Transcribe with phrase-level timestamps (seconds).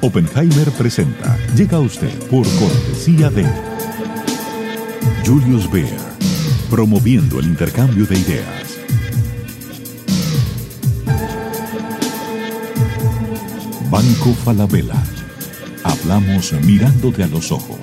[0.00, 1.36] Oppenheimer presenta.
[1.56, 3.44] Llega a usted por cortesía de
[5.26, 5.98] Julius Baer,
[6.70, 8.78] promoviendo el intercambio de ideas.
[13.90, 15.02] Banco Falabella.
[15.82, 17.78] Hablamos mirándote a los ojos.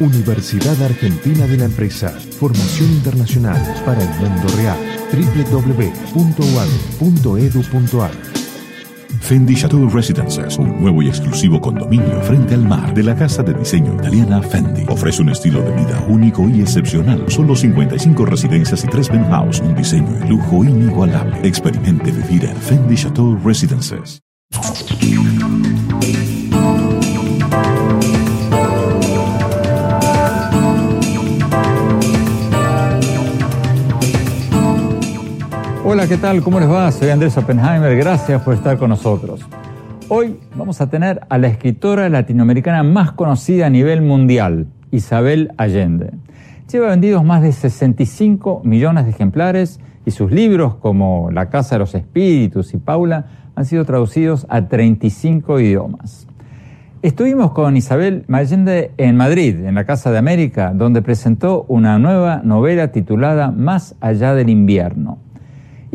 [0.00, 2.08] Universidad Argentina de la Empresa.
[2.38, 4.95] Formación internacional para el mundo real.
[5.12, 6.46] www.uad.edu.ar
[9.26, 13.54] Fendi Chateau Residences, un nuevo y exclusivo condominio frente al mar de la casa de
[13.54, 14.84] diseño italiana Fendi.
[14.88, 17.24] Ofrece un estilo de vida único y excepcional.
[17.28, 21.40] Solo 55 residencias y 3 penthouse, un diseño de lujo inigualable.
[21.42, 24.22] Experimente vivir en Fendi Chateau Residences.
[36.08, 36.40] ¿Qué tal?
[36.40, 36.92] ¿Cómo les va?
[36.92, 37.96] Soy Andrés Oppenheimer.
[37.96, 39.40] Gracias por estar con nosotros.
[40.08, 46.12] Hoy vamos a tener a la escritora latinoamericana más conocida a nivel mundial, Isabel Allende.
[46.70, 51.80] Lleva vendidos más de 65 millones de ejemplares y sus libros como La Casa de
[51.80, 56.28] los Espíritus y Paula han sido traducidos a 35 idiomas.
[57.02, 62.42] Estuvimos con Isabel Allende en Madrid, en la Casa de América, donde presentó una nueva
[62.44, 65.25] novela titulada Más allá del invierno.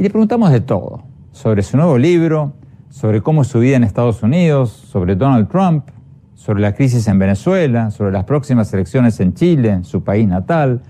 [0.01, 2.53] Y le preguntamos de todo, sobre su nuevo libro,
[2.89, 5.89] sobre cómo su vida en Estados Unidos, sobre Donald Trump,
[6.33, 10.81] sobre la crisis en Venezuela, sobre las próximas elecciones en Chile, su país natal,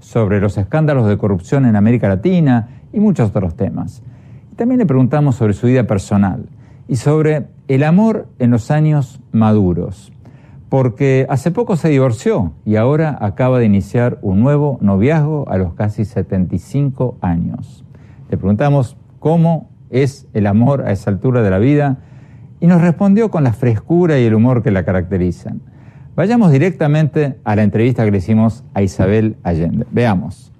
[0.00, 4.02] sobre los escándalos de corrupción en América Latina y muchos otros temas.
[4.54, 6.44] También le preguntamos sobre su vida personal
[6.88, 10.12] y sobre el amor en los años maduros,
[10.68, 15.72] porque hace poco se divorció y ahora acaba de iniciar un nuevo noviazgo a los
[15.72, 17.86] casi 75 años.
[18.30, 21.98] Le preguntamos cómo es el amor a esa altura de la vida
[22.60, 25.60] y nos respondió con la frescura y el humor que la caracterizan.
[26.14, 29.86] Vayamos directamente a la entrevista que le hicimos a Isabel Allende.
[29.92, 30.52] Veamos.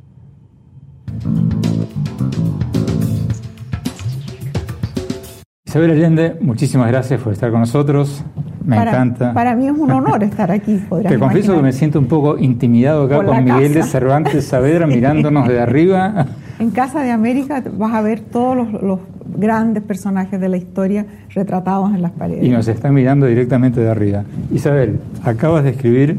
[5.66, 8.24] Isabel Allende, muchísimas gracias por estar con nosotros.
[8.64, 9.32] Me para, encanta.
[9.34, 10.80] Para mí es un honor estar aquí.
[11.08, 15.48] Te confieso que me siento un poco intimidado acá con Miguel de Cervantes Saavedra mirándonos
[15.48, 16.26] de arriba.
[16.58, 19.00] En Casa de América vas a ver todos los,
[19.36, 22.44] grandes personajes de la historia retratados en las paredes.
[22.44, 24.24] Y nos están mirando directamente de arriba.
[24.52, 26.18] Isabel, acabas de escribir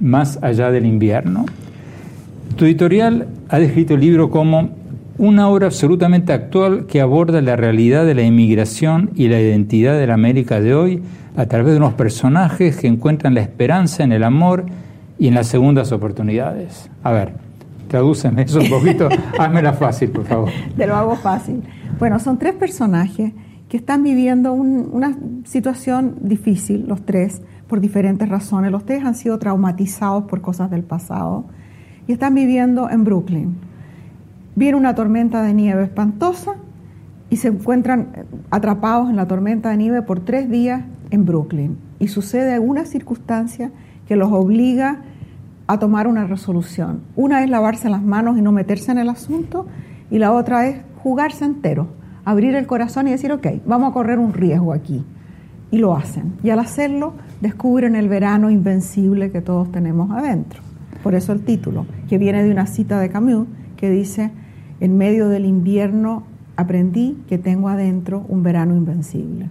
[0.00, 1.46] Más allá del invierno.
[2.56, 4.70] Tu editorial ha descrito el libro como
[5.16, 10.06] una obra absolutamente actual que aborda la realidad de la inmigración y la identidad de
[10.06, 11.02] la América de hoy
[11.36, 14.66] a través de unos personajes que encuentran la esperanza en el amor
[15.18, 16.90] y en las segundas oportunidades.
[17.04, 17.34] A ver,
[17.92, 19.08] tradúceme eso un poquito,
[19.38, 20.48] házmela fácil, por favor.
[20.76, 21.62] Te lo hago fácil.
[21.98, 23.32] Bueno, son tres personajes
[23.68, 25.14] que están viviendo un, una
[25.44, 28.72] situación difícil, los tres, por diferentes razones.
[28.72, 31.44] Los tres han sido traumatizados por cosas del pasado
[32.06, 33.56] y están viviendo en Brooklyn.
[34.56, 36.54] Viene una tormenta de nieve espantosa
[37.28, 41.76] y se encuentran atrapados en la tormenta de nieve por tres días en Brooklyn.
[41.98, 43.70] Y sucede alguna circunstancia
[44.08, 45.02] que los obliga
[45.66, 47.00] a tomar una resolución.
[47.16, 49.66] Una es lavarse las manos y no meterse en el asunto,
[50.10, 51.88] y la otra es jugarse entero,
[52.24, 55.04] abrir el corazón y decir, ok, vamos a correr un riesgo aquí.
[55.70, 56.34] Y lo hacen.
[56.42, 60.60] Y al hacerlo, descubren el verano invencible que todos tenemos adentro.
[61.02, 63.46] Por eso el título, que viene de una cita de Camus,
[63.76, 64.30] que dice,
[64.80, 66.24] en medio del invierno
[66.56, 69.48] aprendí que tengo adentro un verano invencible.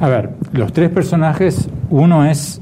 [0.00, 2.60] A ver, los tres personajes, uno es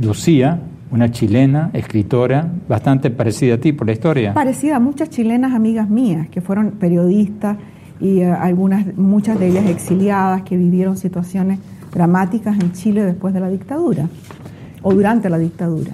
[0.00, 0.58] Lucía,
[0.90, 4.34] una chilena, escritora, bastante parecida a ti por la historia.
[4.34, 7.56] Parecida a muchas chilenas amigas mías, que fueron periodistas
[8.00, 11.58] y uh, algunas, muchas de ellas exiliadas, que vivieron situaciones
[11.92, 14.08] dramáticas en Chile después de la dictadura
[14.82, 15.92] o durante la dictadura.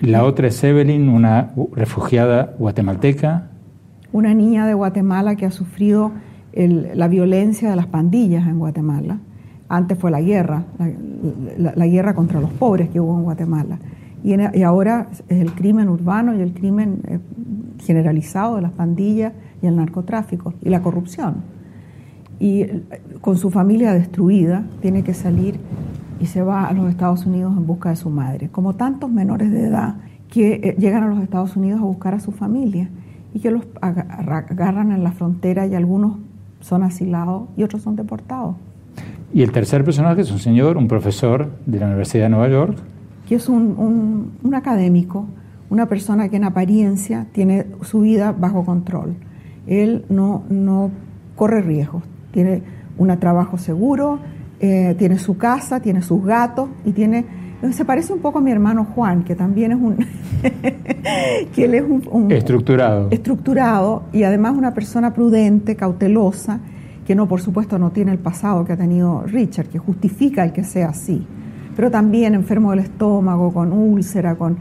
[0.00, 3.50] La otra es Evelyn, una refugiada guatemalteca.
[4.12, 6.12] Una niña de Guatemala que ha sufrido
[6.52, 9.18] el, la violencia de las pandillas en Guatemala.
[9.68, 10.88] Antes fue la guerra, la,
[11.58, 13.78] la, la guerra contra los pobres que hubo en Guatemala.
[14.24, 17.18] Y, ahora es el crimen urbano y el crimen eh,
[17.80, 19.32] generalizado de las pandillas
[19.62, 21.36] y el narcotráfico y la corrupción.
[22.40, 22.82] Y eh,
[23.20, 25.60] con su familia destruida, tiene que salir
[26.20, 29.50] y se va a los Estados Unidos en busca de su madre, como tantos menores
[29.50, 29.96] de edad
[30.28, 32.88] que eh, llegan a los Estados Unidos a buscar a su familia
[33.34, 36.16] y que los agarran en la frontera y algunos
[36.60, 38.56] son asilados y otros son deportados.
[39.32, 42.78] Y el tercer personaje es un señor, un profesor de la Universidad de Nueva York.
[43.28, 45.26] Que es un, un, académico,
[45.68, 49.16] una persona que en apariencia tiene su vida bajo control.
[49.66, 50.90] Él no, no
[51.36, 52.02] corre riesgos,
[52.32, 52.62] tiene
[52.96, 54.18] un trabajo seguro,
[54.60, 57.24] eh, tiene su casa, tiene sus gatos y tiene...
[57.72, 59.96] Se parece un poco a mi hermano Juan, que también es un...
[61.54, 63.08] que él es un, Estructurado.
[63.10, 66.60] Estructurado y además una persona prudente, cautelosa,
[67.06, 70.52] que no, por supuesto, no tiene el pasado que ha tenido Richard, que justifica el
[70.52, 71.26] que sea así,
[71.78, 74.56] pero también enfermo del estómago, con úlcera, con,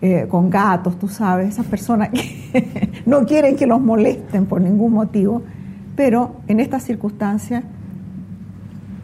[0.00, 4.94] eh, con gatos, tú sabes, esas personas que no quieren que los molesten por ningún
[4.94, 5.42] motivo,
[5.94, 7.62] pero en estas circunstancias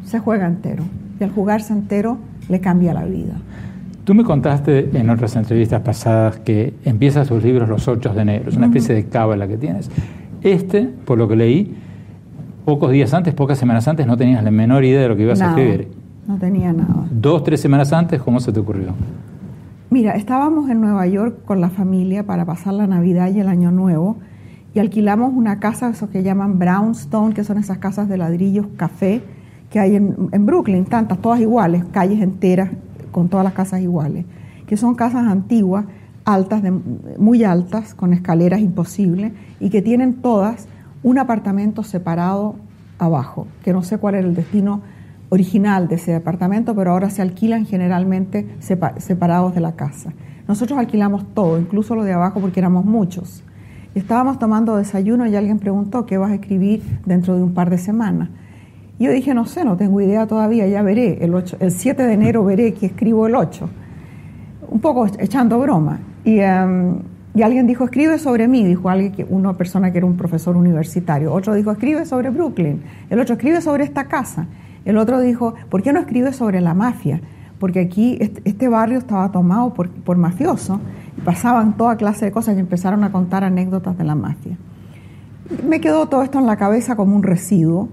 [0.02, 0.82] se juega entero.
[1.20, 2.16] Y al jugarse entero
[2.48, 3.34] le cambia la vida.
[4.04, 8.48] Tú me contaste en otras entrevistas pasadas que empiezas tus libros los 8 de enero,
[8.48, 9.90] es una especie de cábala que tienes.
[10.40, 11.76] Este, por lo que leí,
[12.64, 15.42] pocos días antes, pocas semanas antes, no tenías la menor idea de lo que ibas
[15.42, 16.07] a escribir.
[16.28, 17.06] No tenía nada.
[17.10, 18.92] Dos, tres semanas antes, ¿cómo se te ocurrió?
[19.88, 23.70] Mira, estábamos en Nueva York con la familia para pasar la Navidad y el Año
[23.70, 24.18] Nuevo
[24.74, 29.22] y alquilamos una casa, esos que llaman brownstone, que son esas casas de ladrillos café,
[29.70, 32.68] que hay en, Brooklyn, tantas, todas iguales, calles enteras
[33.10, 34.26] con todas las casas iguales,
[34.66, 35.86] que son casas antiguas,
[36.26, 36.62] altas,
[37.18, 40.68] muy altas, con escaleras imposibles, y que tienen todas
[41.02, 42.56] un apartamento separado
[42.98, 44.82] abajo, que no sé cuál era el destino
[45.30, 50.12] original de ese apartamento, pero ahora se alquilan generalmente separados de la casa.
[50.46, 53.44] Nosotros alquilamos todo, incluso lo de abajo, porque éramos muchos.
[53.94, 57.78] Estábamos tomando desayuno y alguien preguntó qué vas a escribir dentro de un par de
[57.78, 58.30] semanas.
[58.98, 61.18] Yo dije, no sé, no tengo idea todavía, ya veré.
[61.20, 63.68] El, 8, el 7 de enero veré que escribo el 8.
[64.70, 66.00] Un poco echando broma.
[66.24, 66.98] Y, em,
[67.34, 70.56] y alguien dijo, escribe sobre mí, dijo alguien que, una persona que era un profesor
[70.56, 71.32] universitario.
[71.32, 72.82] Otro dijo, escribe sobre Brooklyn.
[73.08, 74.46] El otro, escribe sobre esta casa.
[74.88, 77.20] El otro dijo, ¿por qué no escribe sobre la mafia?
[77.58, 80.80] Porque aquí este, barrio estaba tomado por, por mafiosos
[81.18, 84.56] y pasaban toda clase de cosas y empezaron a contar anécdotas de la mafia.
[85.68, 87.90] Me quedó todo esto en la cabeza como un residuo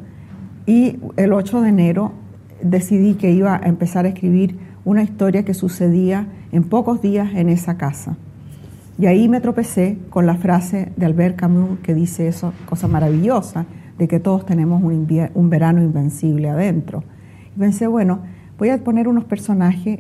[0.65, 2.13] y el 8 de enero
[2.61, 7.49] decidí que iba a empezar a escribir una historia que sucedía en pocos días en
[7.49, 8.15] esa casa.
[8.97, 13.65] Y ahí me tropecé con la frase de Albert Camus que dice eso, cosa maravillosa,
[13.97, 17.03] de que todos tenemos un, un verano invencible adentro.
[17.55, 18.19] Y pensé, bueno,
[18.57, 19.99] voy a poner unos personajes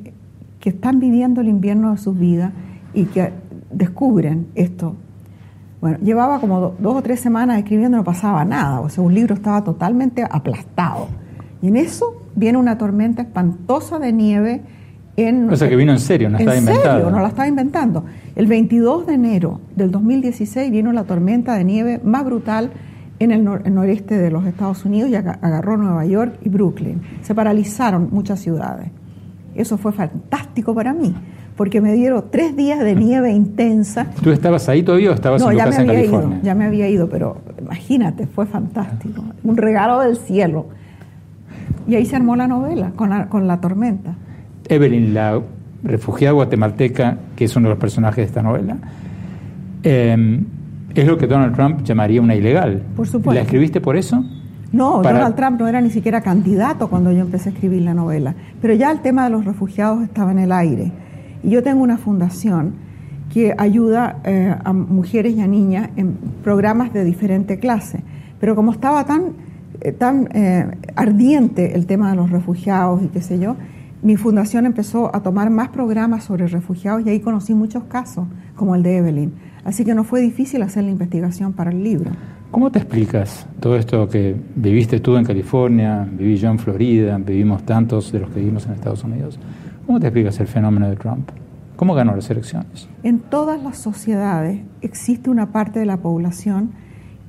[0.59, 2.51] que están viviendo el invierno de sus vidas
[2.93, 3.31] y que
[3.71, 4.95] descubren esto
[5.85, 9.35] bueno, llevaba como dos o tres semanas escribiendo, no pasaba nada, o sea, un libro
[9.35, 11.09] estaba totalmente aplastado.
[11.61, 14.61] Y en eso viene una tormenta espantosa de nieve
[15.15, 15.47] en...
[15.47, 16.97] O sea, que vino en serio, no estaba inventado.
[16.97, 18.03] Serio, no la estaba inventando.
[18.35, 22.71] El 22 de enero del 2016 vino la tormenta de nieve más brutal
[23.19, 27.01] en el, noreste de los Estados Unidos y agarró Nueva York y Brooklyn.
[27.21, 28.89] Se paralizaron muchas ciudades.
[29.55, 31.13] Eso fue fantástico para mí,
[31.55, 34.07] porque me dieron tres días de nieve intensa.
[34.21, 36.37] ¿Tú estabas ahí todavía o estabas en tu casa en California?
[36.37, 39.23] Ido, ya me había ido, pero imagínate, fue fantástico.
[39.43, 40.67] Un regalo del cielo.
[41.87, 44.15] Y ahí se armó la novela, con la, con la tormenta.
[44.67, 45.39] Evelyn, la
[45.83, 48.77] refugiada guatemalteca, que es uno de los personajes de esta novela,
[49.83, 50.45] em,
[51.01, 52.83] es lo que Donald Trump llamaría una ilegal.
[52.95, 53.33] Por supuesto.
[53.33, 54.23] ¿La escribiste por eso?
[54.71, 58.35] No, Donald Trump no era ni siquiera candidato cuando yo empecé a escribir la novela,
[58.61, 60.91] pero ya el tema de los refugiados estaba en el aire.
[61.43, 62.73] Y yo tengo una fundación
[63.33, 68.01] que ayuda eh, a mujeres y a niñas en programas de diferente clase.
[68.39, 69.33] Pero como estaba tan,
[69.81, 73.55] eh, tan eh, ardiente el tema de los refugiados y qué sé yo,
[74.01, 78.75] mi fundación empezó a tomar más programas sobre refugiados y ahí conocí muchos casos, como
[78.75, 79.33] el de Evelyn.
[79.65, 82.11] Así que no fue difícil hacer la investigación para el libro.
[82.51, 87.63] ¿Cómo te explicas todo esto que viviste tú en California, viví yo en Florida, vivimos
[87.63, 89.39] tantos de los que vivimos en Estados Unidos?
[89.85, 91.29] ¿Cómo te explicas el fenómeno de Trump?
[91.75, 92.87] ¿Cómo ganó las elecciones?
[93.03, 96.69] En todas las sociedades existe una parte de la población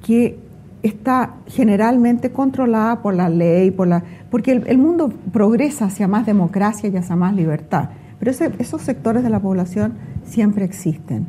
[0.05, 0.39] que
[0.83, 6.89] está generalmente controlada por la ley, por la, porque el, mundo progresa hacia más democracia
[6.89, 7.91] y hacia más libertad.
[8.19, 11.27] Pero esos sectores de la población siempre existen.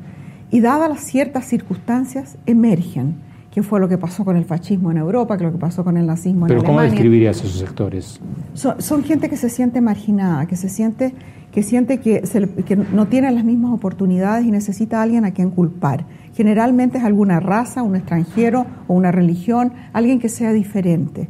[0.50, 3.16] Y dadas las ciertas circunstancias, emergen
[3.52, 5.98] qué fue lo que pasó con el fascismo en Europa, qué lo que pasó con
[5.98, 6.68] el nazismo en Pero Alemania.
[6.68, 8.20] ¿cómo describirías esos sectores?
[8.54, 11.14] Son, son gente que se siente marginada, que se siente
[11.52, 15.32] que siente que, se, que, no tiene las mismas oportunidades y necesita a alguien a
[15.32, 16.06] quien culpar.
[16.36, 21.28] Generalmente es alguna raza, un extranjero o una religión, alguien que sea diferente.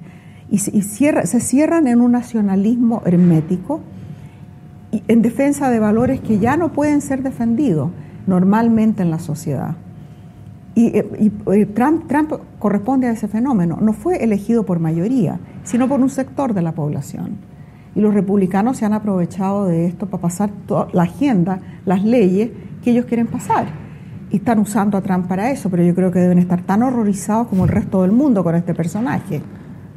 [0.51, 3.79] Y, y cierra, se cierran en un nacionalismo hermético
[4.91, 7.91] y en defensa de valores que ya no pueden ser defendidos
[8.27, 9.75] normalmente en la sociedad.
[10.75, 13.79] Y, y, y Trump, Trump, corresponde a ese fenómeno.
[13.81, 17.37] No fue elegido por mayoría, sino por un sector de la población.
[17.95, 20.51] Y los republicanos se han aprovechado de esto para pasar
[20.93, 22.51] la agenda, las leyes
[22.83, 23.65] que ellos quieren pasar.
[24.29, 27.47] Y están usando a Trump para eso, pero yo creo que deben estar tan horrorizados
[27.47, 29.41] como el resto del mundo con este personaje.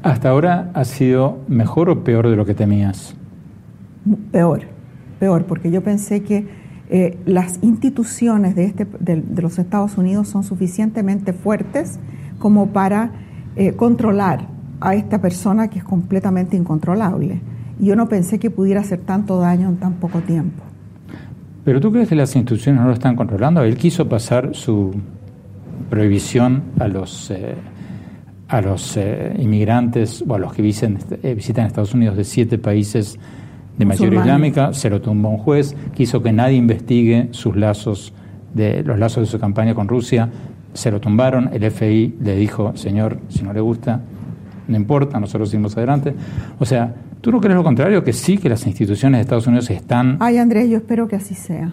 [0.03, 3.15] ¿Hasta ahora ha sido mejor o peor de lo que temías?
[4.31, 4.63] Peor,
[5.19, 6.49] peor, porque yo pensé que
[6.93, 12.01] eh, las instituciones de, este, de, de, los Estados Unidos son suficientemente fuertes
[12.41, 13.13] como para
[13.55, 14.49] eh, controlar
[14.81, 17.41] a esta persona que es completamente incontrolable.
[17.79, 20.65] Y yo no pensé que pudiera hacer tanto daño en tan poco tiempo.
[21.65, 23.63] ¿Pero tú crees que las instituciones no lo están controlando?
[23.63, 24.93] Él quiso pasar su
[25.91, 27.55] prohibición a los, eh,
[28.49, 30.99] a los eh, inmigrantes o a los que visitan,
[31.37, 33.17] visitan Estados Unidos de siete países
[33.81, 38.13] de mayoría islámica, se lo tumbó un juez, quiso que nadie investigue sus lazos,
[38.53, 40.29] de, los lazos de su campaña con Rusia,
[40.75, 44.03] se lo tumbaron, el FI le dijo, señor, si no le gusta,
[44.69, 46.15] no importa, nosotros seguimos adelante.
[46.59, 48.05] O sea, ¿tú no crees lo contrario?
[48.05, 50.19] Que sí, que las instituciones de Estados Unidos están...
[50.21, 51.73] Ay, Andrés, yo espero que así sea.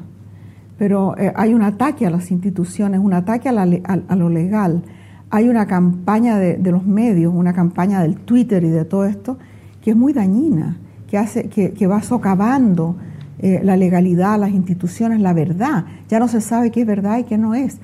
[0.78, 4.30] Pero eh, hay un ataque a las instituciones, un ataque a, la, a, a lo
[4.30, 4.82] legal.
[5.30, 9.38] Hay una campaña de, de, los medios, una campaña del Twitter y de todo esto,
[9.82, 12.98] que es muy dañina que, hace, que, que va socavando
[13.40, 15.86] eh, la legalidad, las instituciones, la verdad.
[16.10, 17.80] Ya no se sabe qué es verdad y qué no es.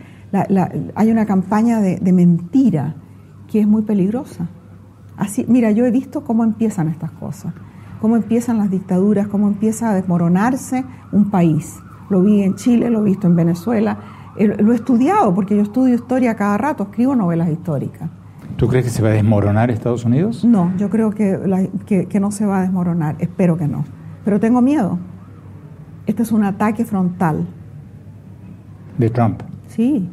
[0.95, 2.95] Hay una campaña de, de, mentira
[3.51, 4.47] que es muy peligrosa.
[5.15, 7.53] Así, mira, yo he visto cómo empiezan estas cosas,
[8.01, 11.77] cómo empiezan las dictaduras, cómo empieza a desmoronarse un país.
[12.09, 13.99] Lo vi en Chile, lo he visto en Venezuela,
[14.37, 18.09] eh, lo he estudiado porque yo estudio historia cada rato, escribo novelas históricas.
[18.57, 20.45] ¿Tú crees que se va a desmoronar Estados Unidos?
[20.45, 23.83] No, yo creo que, la, que, que, no se va a desmoronar, espero que no.
[24.23, 24.99] Pero tengo miedo.
[26.05, 27.45] Este es un ataque frontal.
[28.97, 29.41] ¿De Trump?
[29.67, 30.07] Sí.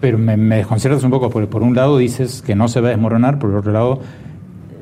[0.00, 2.88] Pero me, me desconciertas un poco, porque por un lado dices que no se va
[2.88, 4.00] a desmoronar, por otro lado...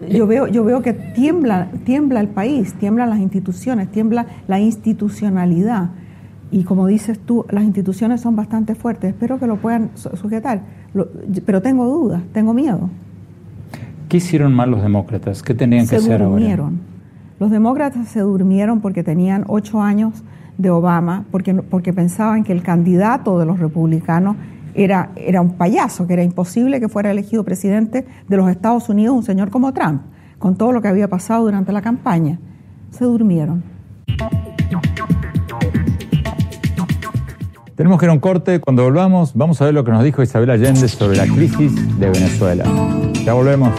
[0.08, 5.90] Yo veo, yo veo que tiembla, tiembla el país, tiemblan las instituciones, tiembla la institucionalidad.
[6.50, 9.10] Y como dices tú, las instituciones son bastante fuertes.
[9.10, 10.60] Espero que lo puedan sujetar.
[11.44, 12.90] Pero tengo dudas, tengo miedo.
[14.08, 15.42] ¿Qué hicieron mal los demócratas?
[15.42, 16.66] ¿Qué tenían se que hacer durmieron.
[16.66, 16.76] ahora?
[17.38, 20.22] Los demócratas se durmieron porque tenían ocho años
[20.58, 24.36] de Obama, porque, porque pensaban que el candidato de los republicanos
[24.74, 29.16] era, era un payaso, que era imposible que fuera elegido presidente de los Estados Unidos
[29.16, 30.02] un señor como Trump,
[30.38, 32.38] con todo lo que había pasado durante la campaña.
[32.90, 33.75] Se durmieron.
[37.76, 38.58] Tenemos que ir a un corte.
[38.58, 42.08] Cuando volvamos, vamos a ver lo que nos dijo Isabel Allende sobre la crisis de
[42.08, 42.64] Venezuela.
[43.22, 43.70] Ya volvemos.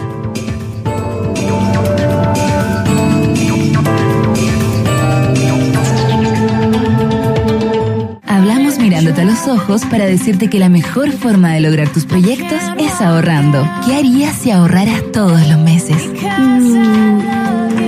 [8.28, 12.62] Hablamos mirándote a los ojos para decirte que la mejor forma de lograr tus proyectos
[12.78, 13.68] es ahorrando.
[13.84, 15.98] ¿Qué harías si ahorraras todos los meses?
[16.38, 17.18] Mm,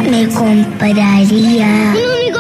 [0.10, 1.20] me compraría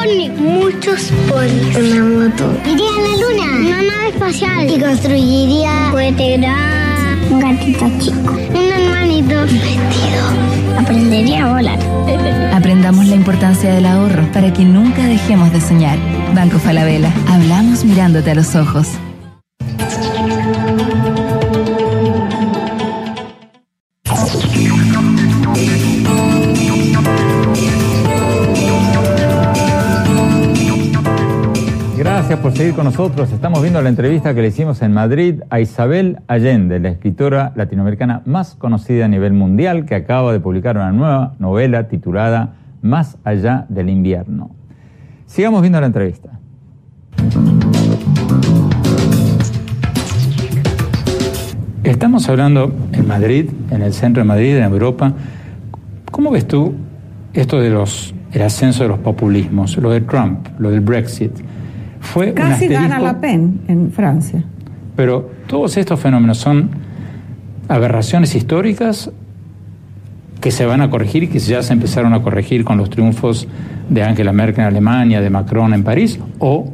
[0.08, 6.38] muchos polis, una moto, iría a la luna, una nave espacial y construiría un cohete
[6.38, 10.80] grande, un gatito chico, un hermanito, un vestido.
[10.80, 11.80] Aprendería a volar.
[12.54, 15.98] Aprendamos la importancia del ahorro para que nunca dejemos de soñar.
[16.34, 17.12] Banco Falabella.
[17.28, 18.88] Hablamos mirándote a los ojos.
[32.60, 33.32] Seguir con nosotros.
[33.32, 38.22] Estamos viendo la entrevista que le hicimos en Madrid a Isabel Allende, la escritora latinoamericana
[38.26, 43.66] más conocida a nivel mundial, que acaba de publicar una nueva novela titulada Más allá
[43.70, 44.52] del invierno.
[45.26, 46.32] Sigamos viendo la entrevista.
[51.86, 55.14] Estamos hablando en Madrid, en el centro de Madrid, en Europa.
[56.12, 56.76] ¿Cómo ves tú
[57.32, 61.32] esto de los el ascenso de los populismos, lo de Trump, lo del Brexit?
[62.00, 64.44] Fue Casi gana la PEN en Francia.
[64.96, 66.70] Pero todos estos fenómenos son
[67.68, 69.12] aberraciones históricas
[70.42, 73.48] que se van a corregir y que ya se empezaron a corregir con los triunfos
[73.90, 76.74] de Angela Merkel en Alemania, de Macron en París, o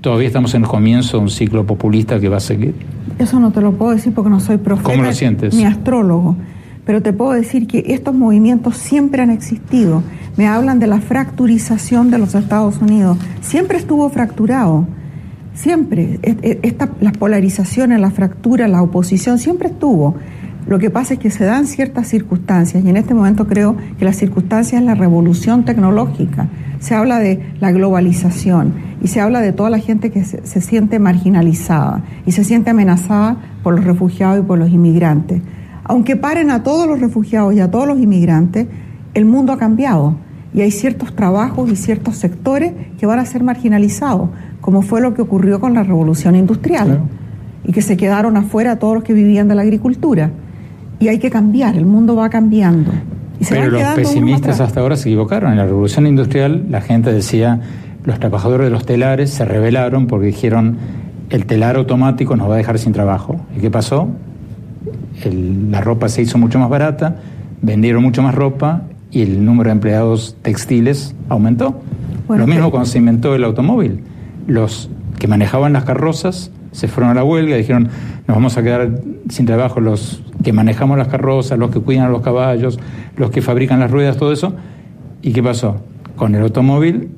[0.00, 2.74] todavía estamos en el comienzo de un ciclo populista que va a seguir.
[3.18, 5.54] Eso no te lo puedo decir porque no soy profeta ¿Cómo lo sientes?
[5.54, 6.36] ni astrólogo,
[6.84, 10.02] pero te puedo decir que estos movimientos siempre han existido.
[10.36, 13.18] Me hablan de la fracturización de los Estados Unidos.
[13.40, 14.86] Siempre estuvo fracturado.
[15.54, 16.18] Siempre.
[16.22, 20.16] E- e- las polarizaciones, la fractura, la oposición, siempre estuvo.
[20.66, 24.04] Lo que pasa es que se dan ciertas circunstancias y en este momento creo que
[24.04, 26.48] la circunstancia es la revolución tecnológica.
[26.78, 28.72] Se habla de la globalización
[29.02, 33.36] y se habla de toda la gente que se siente marginalizada y se siente amenazada
[33.64, 35.42] por los refugiados y por los inmigrantes.
[35.84, 38.66] Aunque paren a todos los refugiados y a todos los inmigrantes,
[39.14, 40.16] el mundo ha cambiado
[40.54, 44.28] y hay ciertos trabajos y ciertos sectores que van a ser marginalizados,
[44.60, 47.02] como fue lo que ocurrió con la revolución industrial Claro.
[47.64, 50.30] y que se quedaron afuera todos los que vivían de la agricultura.
[51.00, 52.92] Y hay que cambiar, el mundo va cambiando.
[53.40, 55.50] Y se Pero van los pesimistas hasta ahora se equivocaron.
[55.50, 57.60] En la revolución industrial la gente decía,
[58.04, 60.76] los trabajadores de los telares se rebelaron porque dijeron,
[61.30, 63.40] el telar automático nos va a dejar sin trabajo.
[63.56, 64.08] ¿Y qué pasó?
[65.24, 67.16] El- la ropa se hizo mucho más barata,
[67.60, 71.80] vendieron mucho más ropa y el número de empleados textiles aumentó.
[72.26, 74.00] Bueno, Lo mismo pero- cuando se inventó el automóvil.
[74.46, 77.88] Los que manejaban las carrozas se fueron a la huelga y dijeron,
[78.26, 78.90] nos vamos a quedar
[79.28, 82.80] sin trabajo los que manejamos las carrozas, los que cuidan a los caballos,
[83.16, 84.54] los que fabrican las ruedas, todo eso.
[85.20, 85.76] ¿Y qué pasó?
[86.16, 87.10] Con el automóvil,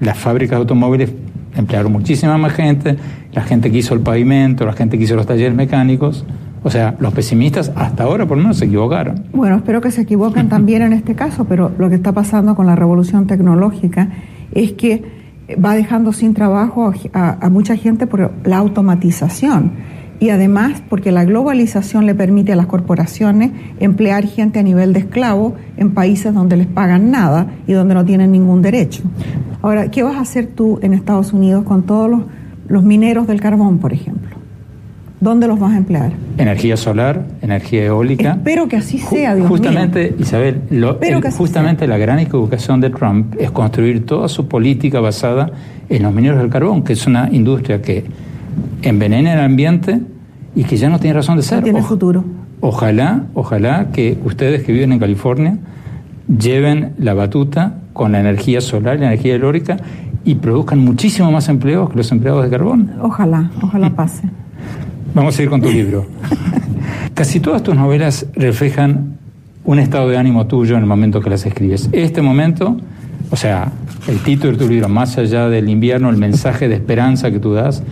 [0.00, 1.12] las fábricas de automóviles
[1.56, 2.96] emplearon muchísima más gente,
[3.32, 6.24] la gente que hizo el pavimento, la gente que hizo los talleres mecánicos.
[6.64, 9.24] O sea, los pesimistas hasta ahora por lo menos se equivocaron.
[9.32, 12.66] Bueno, espero que se equivoquen también en este caso, pero lo que está pasando con
[12.66, 14.08] la revolución tecnológica
[14.52, 15.02] es que
[15.62, 19.72] va dejando sin trabajo a, mucha gente por la automatización
[20.20, 23.50] y además porque la globalización le permite a las corporaciones
[23.80, 28.04] emplear gente a nivel de esclavo en países donde les pagan nada y donde no
[28.04, 29.02] tienen ningún derecho.
[29.62, 32.22] Ahora, ¿qué vas a hacer tú en Estados Unidos con todos los,
[32.68, 34.31] los mineros del carbón, por ejemplo?
[35.22, 36.10] ¿Dónde los vas a emplear?
[36.36, 38.32] Energía solar, energía eólica.
[38.32, 39.56] Espero que así sea, Dios mío.
[39.56, 44.98] justamente, Isabel, lo- el- justamente la gran equivocación de Trump es construir toda su política
[44.98, 45.52] basada
[45.88, 48.04] en los mineros del carbón, que es una industria que
[48.82, 50.00] envenena el ambiente
[50.56, 51.58] y que ya no tiene razón de ser.
[51.58, 52.24] No tiene Oj- futuro.
[52.60, 55.56] Ojalá, ojalá que ustedes que viven en California
[56.26, 59.76] lleven la batuta con la energía solar y la energía eólica
[60.24, 62.90] y produzcan muchísimo más empleos que los empleados de carbón.
[63.00, 64.22] Ojalá, ojalá pase.
[65.14, 66.06] Vamos a ir con tu libro.
[67.14, 69.18] Casi todas tus novelas reflejan
[69.64, 71.88] un estado de ánimo tuyo en el momento que las escribes.
[71.92, 72.76] Este momento,
[73.30, 73.70] o sea,
[74.08, 77.52] el título de tu libro, Más allá del invierno, el mensaje de esperanza que tú
[77.52, 77.82] das,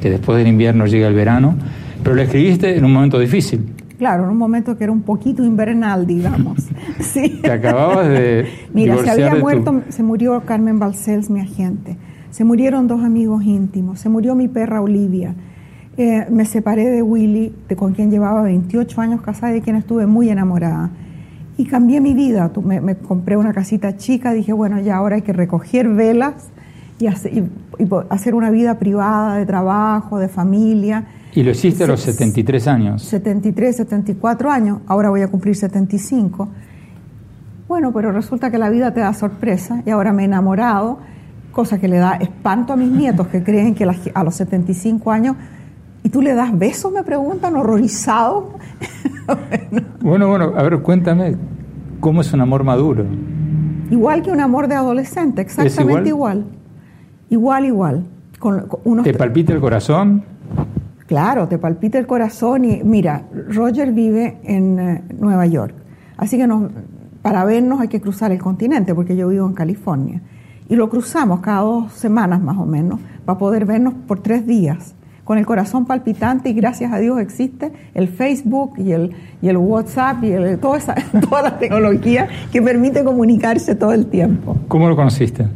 [0.00, 1.54] que después del invierno llega el verano,
[2.02, 3.66] pero lo escribiste en un momento difícil.
[3.98, 6.58] Claro, en un momento que era un poquito invernal, digamos.
[7.00, 7.40] Sí.
[7.42, 11.96] Te acababas de Mira, se había de tu- muerto, se murió Carmen Balcells, mi agente.
[12.30, 14.00] Se murieron dos amigos íntimos.
[14.00, 15.34] Se murió mi perra Olivia.
[15.96, 19.76] Eh, me separé de Willy, de con quien llevaba 28 años casada y de quien
[19.76, 20.90] estuve muy enamorada.
[21.56, 22.50] Y cambié mi vida.
[22.64, 24.32] Me, me compré una casita chica.
[24.32, 26.48] Dije, bueno, ya ahora hay que recoger velas
[26.98, 27.40] y hacer, y-
[27.82, 31.04] y hacer una vida privada, de trabajo, de familia.
[31.34, 33.02] Y lo hiciste a los Se- 73 años.
[33.02, 36.48] 73, 74 años, ahora voy a cumplir 75.
[37.68, 40.98] Bueno, pero resulta que la vida te da sorpresa y ahora me he enamorado,
[41.52, 45.36] cosa que le da espanto a mis nietos que creen que a los 75 años,
[46.02, 48.44] y tú le das besos, me preguntan, horrorizados.
[49.30, 51.36] Bueno, Bueno, bueno, a ver, cuéntame,
[52.00, 53.04] ¿cómo es un amor maduro?
[53.90, 56.44] igual que un amor de adolescente, exactamente igual?
[57.28, 57.64] igual.
[57.64, 58.04] Igual,
[58.40, 60.24] Con, con unos ¿Te palpita el corazón?
[61.06, 65.74] Claro, te palpita el corazón y mira, Roger vive en eh, Nueva York,
[66.16, 66.70] así que nos-
[67.22, 70.22] para vernos hay que cruzar el continente porque yo vivo en California
[70.68, 74.94] y lo cruzamos cada dos semanas más o menos para poder vernos por tres días
[75.30, 79.58] con el corazón palpitante y gracias a Dios existe el Facebook y el, y el
[79.58, 80.96] WhatsApp y el- toda, esa,
[81.30, 84.56] toda la tecnología que permite comunicarse todo el tiempo.
[84.66, 85.46] ¿Cómo lo conociste?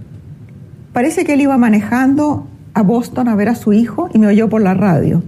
[0.92, 4.48] Parece que él iba manejando a Boston a ver a su hijo y me oyó
[4.48, 5.24] por la radio.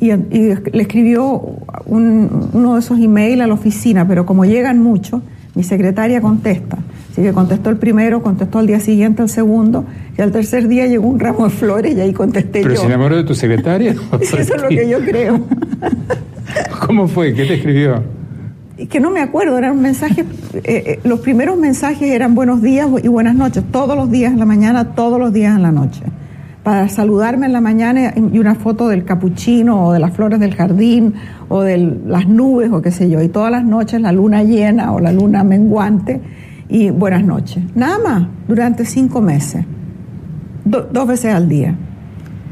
[0.00, 1.40] Y, y le escribió
[1.86, 5.22] un- uno de esos emails a la oficina, pero como llegan muchos,
[5.54, 6.76] mi secretaria contesta.
[7.10, 9.84] Así que contestó el primero, contestó al día siguiente el segundo,
[10.16, 12.80] y al tercer día llegó un ramo de flores y ahí contesté ¿Pero yo.
[12.80, 13.94] se enamoró de tu secretaria?
[14.20, 15.40] Eso es lo que yo creo.
[16.86, 17.34] ¿Cómo fue?
[17.34, 18.02] ¿Qué te escribió?
[18.78, 22.88] Y que no me acuerdo, eran mensajes, eh, eh, los primeros mensajes eran buenos días
[23.02, 26.00] y buenas noches, todos los días en la mañana, todos los días en la noche.
[26.62, 30.54] Para saludarme en la mañana y una foto del capuchino o de las flores del
[30.54, 31.14] jardín
[31.48, 33.20] o de las nubes o qué sé yo.
[33.22, 36.20] Y todas las noches la luna llena o la luna menguante
[36.70, 37.62] y buenas noches.
[37.74, 39.64] Nada más, durante cinco meses,
[40.64, 41.74] Do- dos veces al día.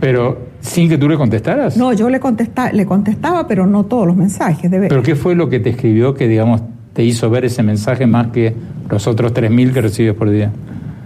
[0.01, 1.77] Pero ¿Sin que tú le contestaras?
[1.77, 4.71] No, yo le, contesta, le contestaba, pero no todos los mensajes.
[4.71, 8.29] ¿Pero qué fue lo que te escribió que, digamos, te hizo ver ese mensaje más
[8.29, 8.55] que
[8.91, 10.51] los otros 3.000 que recibes por día?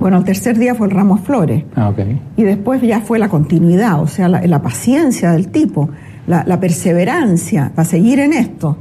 [0.01, 1.65] Bueno, el tercer día fue el ramo flores.
[1.77, 1.99] Ah, ok.
[2.37, 5.91] Y después ya fue la continuidad, o sea, la, paciencia del tipo,
[6.27, 8.77] la, la perseverancia para seguir en esto.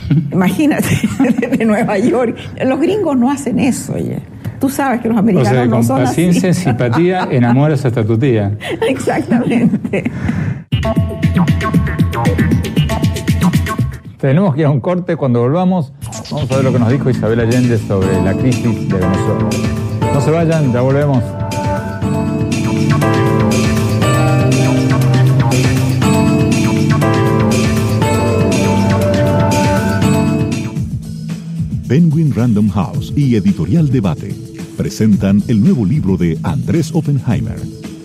[0.32, 0.88] Imagínate,
[1.56, 2.36] de Nueva York.
[2.64, 4.18] Los gringos no hacen eso, oye.
[4.60, 8.56] Tú sabes que los americanos no son paciencia, simpatía, enamoras hasta tu tía.
[8.88, 10.04] Exactamente.
[14.18, 15.16] Tenemos que ir a un corte.
[15.16, 15.92] Cuando volvamos,
[16.30, 19.48] vamos a ver lo que nos dijo Isabel Allende sobre la crisis de Venezuela.
[20.14, 21.24] No se vayan, ya volvemos.
[31.92, 34.34] Penguin Random House y Editorial Debate
[34.78, 37.60] presentan el nuevo libro de Andrés Oppenheimer,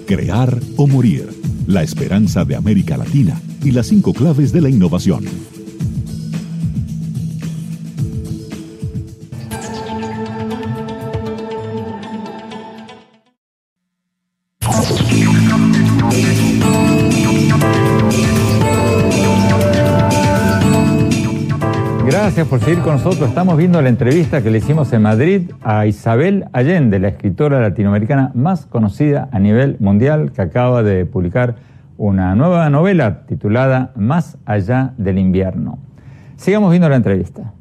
[0.06, 1.30] Crear o Morir,
[1.68, 5.24] la esperanza de América Latina y las cinco claves de la innovación.
[22.38, 23.30] Gracias por seguir con nosotros.
[23.30, 28.30] Estamos viendo la entrevista que le hicimos en Madrid a Isabel Allende, la escritora latinoamericana
[28.36, 31.56] más conocida a nivel mundial, que acaba de publicar
[31.98, 35.80] una nueva novela titulada Más allá del invierno.
[36.36, 37.54] Sigamos viendo la entrevista.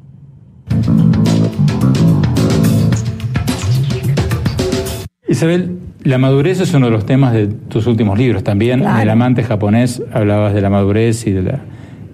[5.27, 8.43] Isabel, la madurez es uno de los temas de tus últimos libros.
[8.43, 11.61] También en El amante japonés hablabas de la madurez y de la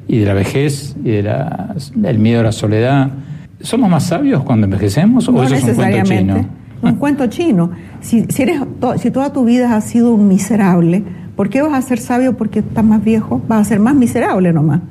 [0.07, 3.09] y de la vejez y de la, del miedo a la soledad.
[3.61, 6.45] ¿Somos más sabios cuando envejecemos o eso es un cuento chino?
[6.81, 7.71] Un cuento chino.
[8.01, 8.61] Si, si, eres,
[8.97, 11.03] si toda tu vida has sido un miserable,
[11.35, 13.41] ¿por qué vas a ser sabio porque estás más viejo?
[13.47, 14.81] Vas a ser más miserable nomás.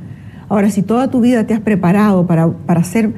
[0.49, 3.13] Ahora, si toda tu vida te has preparado para, para, ser,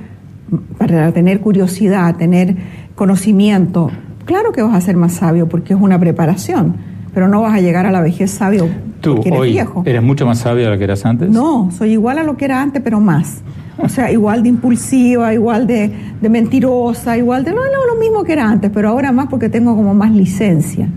[0.78, 2.56] para tener curiosidad, tener
[2.94, 3.90] conocimiento,
[4.24, 6.76] claro que vas a ser más sabio porque es una preparación,
[7.12, 8.68] pero no vas a llegar a la vejez sabio
[9.04, 11.30] ¿Tú hoy eres mucho más sabia de lo que eras antes?
[11.30, 13.42] No, soy igual a lo que era antes, pero más.
[13.78, 17.50] O sea, igual de impulsiva, igual de, mentirosa, igual de...
[17.50, 20.88] No, no, lo mismo que era antes, pero ahora más porque tengo como más licencia.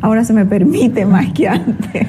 [0.00, 2.06] Ahora se me permite más que antes.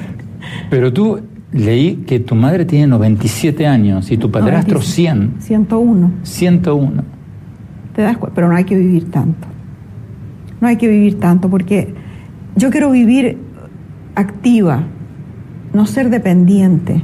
[0.70, 1.20] Pero tú
[1.52, 5.34] leí que tu madre tiene 97 años y tu padrastro 100.
[5.38, 6.10] 101.
[6.22, 7.02] 101.
[7.94, 9.46] Te das cuenta, pero no hay que vivir tanto.
[10.60, 11.94] No hay que vivir tanto porque
[12.56, 13.38] yo quiero vivir
[14.14, 14.84] activa,
[15.74, 17.02] no ser dependiente,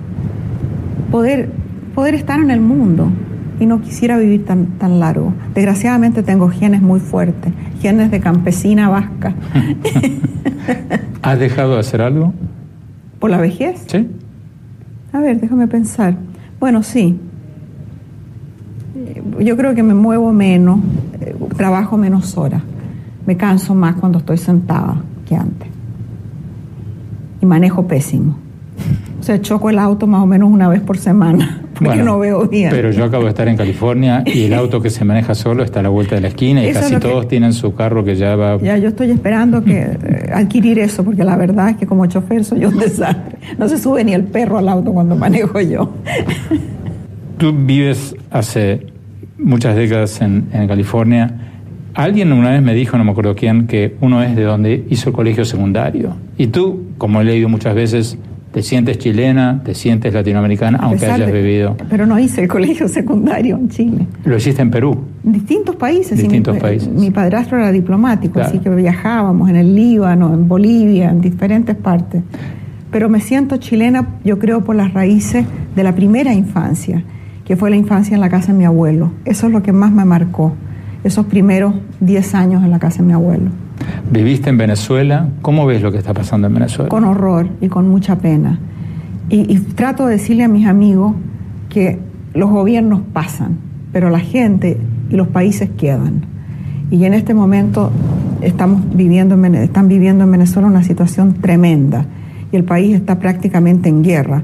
[1.11, 1.51] poder,
[1.95, 3.11] poder estar en el mundo
[3.59, 5.35] y no quisiera vivir tan, tan largo.
[5.55, 9.35] Desgraciadamente tengo genes muy fuertes, genes de campesina vasca.
[11.23, 12.33] ¿Has dejado de hacer algo?
[13.19, 13.85] ¿Por la vejez?
[13.87, 14.09] Sí.
[15.13, 16.15] A ver, déjame pensar.
[16.61, 17.19] Bueno, sí.
[19.41, 20.79] Yo creo que me muevo menos,
[21.21, 22.63] eh, trabajo menos horas.
[23.27, 25.69] Me canso más cuando estoy sentada que antes.
[27.43, 28.37] Y manejo pésimo.
[29.21, 32.49] O sea, choco el auto más o menos una vez por semana, porque no veo
[32.49, 32.71] bien.
[32.71, 35.81] Pero yo acabo de estar en California y el auto que se maneja solo está
[35.81, 38.57] a la vuelta de la esquina y casi todos tienen su carro que ya va...
[38.63, 42.45] Ya, yo estoy esperando que eh, adquirir eso, porque la verdad es que como chofer
[42.45, 43.39] soy un desastre.
[43.59, 45.93] No se sube ni el perro al auto cuando manejo yo.
[47.37, 48.87] Tú vives hace
[49.37, 51.35] muchas décadas en, en California.
[51.93, 55.11] Alguien una vez me dijo, no me acuerdo quién, que uno es de donde hizo
[55.11, 56.17] el colegio secundario.
[56.39, 58.17] Y tú, como he leído muchas veces,
[58.53, 61.77] te sientes chilena, te sientes latinoamericana, aunque hayas vivido.
[61.89, 64.07] Pero no hice el colegio secundario en Chile.
[64.25, 64.99] ¿Lo hiciste en Perú?
[65.25, 66.19] En distintos países.
[66.19, 66.89] Distintos mi, países.
[66.89, 72.23] Mi padrastro era diplomático, así que viajábamos en el Líbano, en Bolivia, en diferentes partes.
[72.91, 77.05] Pero me siento chilena, yo creo, por las raíces de la primera infancia,
[77.45, 79.13] que fue la infancia en la casa de mi abuelo.
[79.25, 80.55] Eso es lo que más me marcó,
[81.05, 83.51] esos primeros 10 años en la casa de mi abuelo.
[84.11, 86.89] Viviste en Venezuela, ¿cómo ves lo que está pasando en Venezuela?
[86.89, 88.59] Con horror y con mucha pena.
[89.29, 91.15] Y, trato de decirle a mis amigos
[91.69, 92.01] que
[92.35, 93.59] los gobiernos pasan,
[93.93, 94.77] pero la gente
[95.09, 96.25] y los países quedan.
[96.91, 97.93] Y en este momento
[98.41, 102.07] estamos viviendo en, están viviendo en Venezuela una situación tremenda
[102.51, 104.43] y el país está prácticamente en guerra.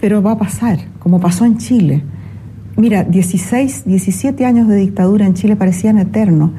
[0.00, 2.04] Pero va a pasar, como pasó en Chile.
[2.76, 6.50] Mira, 16, 17 años de dictadura en Chile parecían eternos.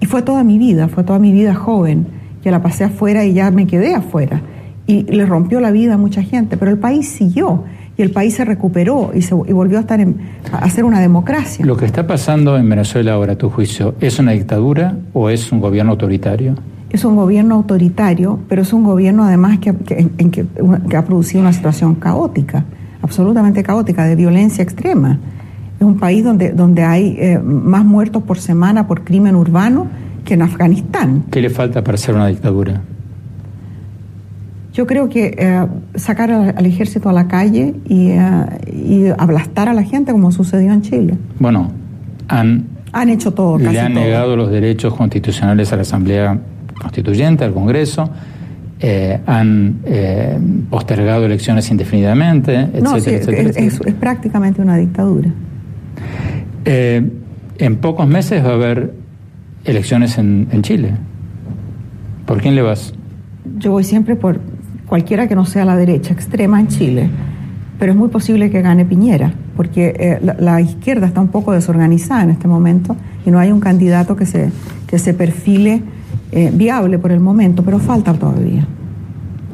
[0.00, 2.06] Y fue toda mi vida, fue toda mi vida joven,
[2.42, 4.42] que la pasé afuera y ya me quedé afuera.
[4.86, 7.64] Y le rompió la vida a mucha gente, pero el país siguió
[7.96, 10.16] y el país se recuperó y, se, volvió a, estar en,
[10.52, 11.66] a ser una democracia.
[11.66, 15.52] ¿Lo que está pasando en Venezuela ahora, a tu juicio, es una dictadura o es
[15.52, 16.54] un gobierno autoritario?
[16.90, 20.46] es un gobierno autoritario, pero es un gobierno además que, en, que,
[20.96, 22.64] ha producido una situación caótica,
[23.02, 25.18] absolutamente caótica, de violencia extrema.
[25.78, 29.86] Es un país donde, donde hay eh, más muertos por semana por crimen urbano
[30.24, 31.24] que en Afganistán.
[31.30, 32.82] ¿Qué le falta para ser una dictadura?
[34.78, 38.20] Yo creo que eh, sacar al, ejército a la calle y, eh,
[38.72, 41.14] y, ablastar a la gente como sucedió en Chile.
[41.40, 41.72] Bueno,
[42.28, 43.58] han, han hecho todo.
[43.58, 46.38] le han negado los derechos constitucionales a la Asamblea
[46.80, 48.08] Constituyente, al Congreso.
[48.78, 49.78] Eh, han
[50.70, 55.30] postergado elecciones indefinidamente, etcétera, no, sí, es, Es, prácticamente una dictadura.
[56.64, 58.94] En pocos meses va a haber
[59.64, 60.94] elecciones en, en Chile.
[62.26, 62.92] ¿Por quién le vas?
[63.58, 64.38] Yo voy siempre por
[64.86, 67.08] cualquiera que no sea la derecha extrema en Chile,
[67.78, 72.24] pero es muy posible que gane Piñera, porque eh, la, izquierda está un poco desorganizada
[72.24, 74.50] en este momento y no hay un candidato que se,
[74.86, 75.82] que se perfile
[76.32, 78.66] eh, viable por el momento, pero falta todavía.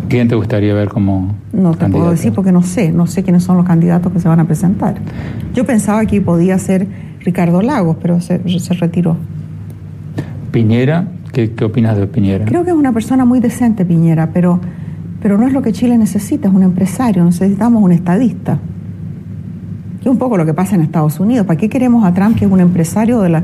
[0.08, 3.42] ¿Quién te gustaría ver como No te puedo decir porque no sé, no sé quiénes
[3.42, 4.96] son los candidatos que se van a presentar.
[5.54, 6.86] Yo pensaba que podía ser
[7.20, 9.16] Ricardo Lagos, pero se, se retiró.
[10.50, 12.44] Piñera, ¿Qué, ¿qué opinas de Piñera?
[12.44, 14.60] Creo que es una persona muy decente Piñera, pero
[15.24, 18.58] pero no es lo que Chile necesita, es un empresario, necesitamos un estadista.
[20.02, 21.46] es un poco lo que pasa en Estados Unidos.
[21.46, 23.42] ¿Para qué queremos a Trump, que es un empresario de la...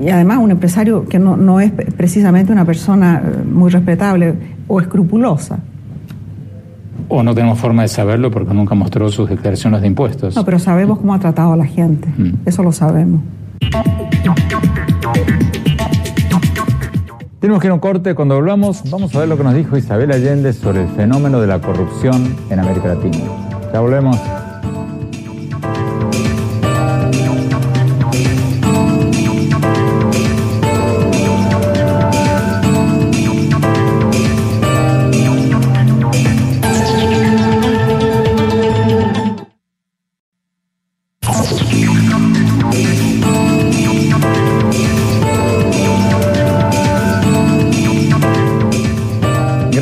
[0.00, 4.34] Y además un empresario que no, no es precisamente una persona eh, muy respetable
[4.68, 5.58] o escrupulosa?
[7.08, 10.36] O no tenemos forma de saberlo porque nunca mostró sus declaraciones de impuestos.
[10.36, 12.08] No, pero sabemos cómo ha tratado a la gente.
[12.16, 12.34] Mm.
[12.46, 13.20] Eso lo sabemos.
[17.40, 18.14] Tenemos que ir a un corte.
[18.14, 21.46] Cuando volvamos, vamos a ver lo que nos dijo Isabel Allende sobre el fenómeno de
[21.48, 23.18] la corrupción en América Latina.
[23.72, 24.16] Ya volvemos.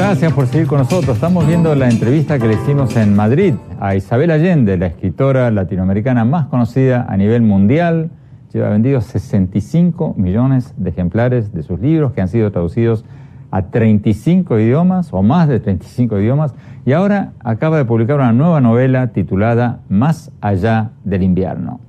[0.09, 1.17] Gracias por seguir con nosotros.
[1.17, 6.25] Estamos viendo la entrevista que le hicimos en Madrid a Isabel Allende, la escritora latinoamericana
[6.25, 8.11] más conocida a nivel mundial.
[8.51, 13.05] Lleva vendidos 65 millones de ejemplares de sus libros que han sido traducidos
[13.51, 16.55] a 35 idiomas o más de 35 idiomas
[16.87, 21.81] y ahora acaba de publicar una nueva novela titulada Más allá del invierno.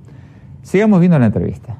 [0.61, 1.77] Sigamos viendo la entrevista.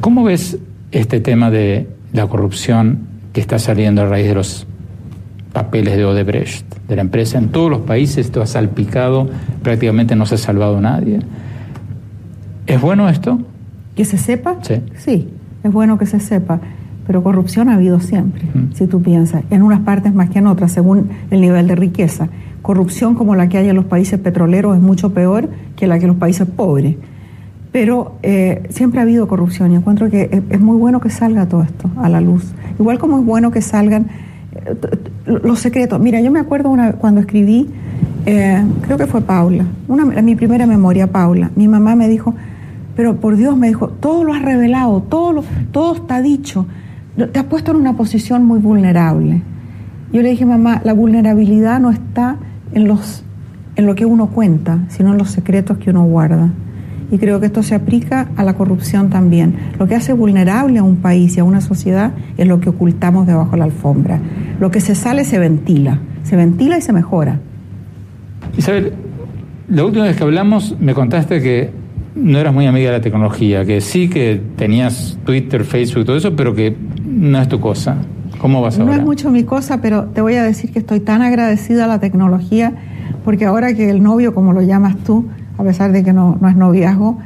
[0.00, 0.60] ¿Cómo ves
[0.94, 3.00] este tema de la corrupción
[3.32, 4.66] que está saliendo a raíz de los
[5.52, 9.28] papeles de Odebrecht, de la empresa en todos los países, esto ha salpicado,
[9.62, 11.18] prácticamente no se ha salvado nadie.
[12.66, 13.40] ¿Es bueno esto?
[13.96, 14.58] ¿Que se sepa?
[14.62, 14.80] Sí.
[14.96, 15.28] Sí,
[15.64, 16.60] es bueno que se sepa,
[17.06, 18.42] pero corrupción ha habido siempre,
[18.74, 22.28] si tú piensas, en unas partes más que en otras, según el nivel de riqueza.
[22.62, 26.04] Corrupción como la que hay en los países petroleros es mucho peor que la que
[26.04, 26.96] en los países pobres
[27.74, 31.64] pero eh, siempre ha habido corrupción y encuentro que es, muy bueno que salga todo
[31.64, 32.54] esto a la luz.
[32.78, 34.06] Igual como es bueno que salgan
[34.54, 34.76] eh,
[35.26, 35.98] los secretos.
[35.98, 37.68] Mira, yo me acuerdo una, cuando escribí,
[38.26, 42.32] eh, creo que fue Paula, una, mi primera memoria, Paula, mi mamá me dijo,
[42.94, 46.66] pero por Dios me dijo, todo lo has revelado, todo, lo, todo está dicho,
[47.16, 49.42] te has puesto en una posición muy vulnerable.
[50.12, 52.36] Yo le dije, mamá, la vulnerabilidad no está
[52.72, 53.24] en, los,
[53.74, 56.52] en lo que uno cuenta, sino en los secretos que uno guarda
[57.10, 59.56] y creo que esto se aplica a la corrupción también.
[59.78, 63.26] Lo que hace vulnerable a un país y a una sociedad es lo que ocultamos
[63.26, 64.20] debajo de la alfombra.
[64.60, 67.40] Lo que se sale se ventila, se ventila y se mejora.
[68.56, 68.92] Isabel,
[69.68, 71.70] la última vez que hablamos me contaste que
[72.14, 76.36] no eras muy amiga de la tecnología, que sí que tenías Twitter, Facebook, todo eso,
[76.36, 77.96] pero que no es tu cosa.
[78.38, 78.92] ¿Cómo vas ahora?
[78.92, 81.88] No es mucho mi cosa, pero te voy a decir que estoy tan agradecida a
[81.88, 82.74] la tecnología
[83.24, 86.48] porque ahora que el novio, como lo llamas tú, a pesar de que no, no
[86.48, 87.18] es noviazgo,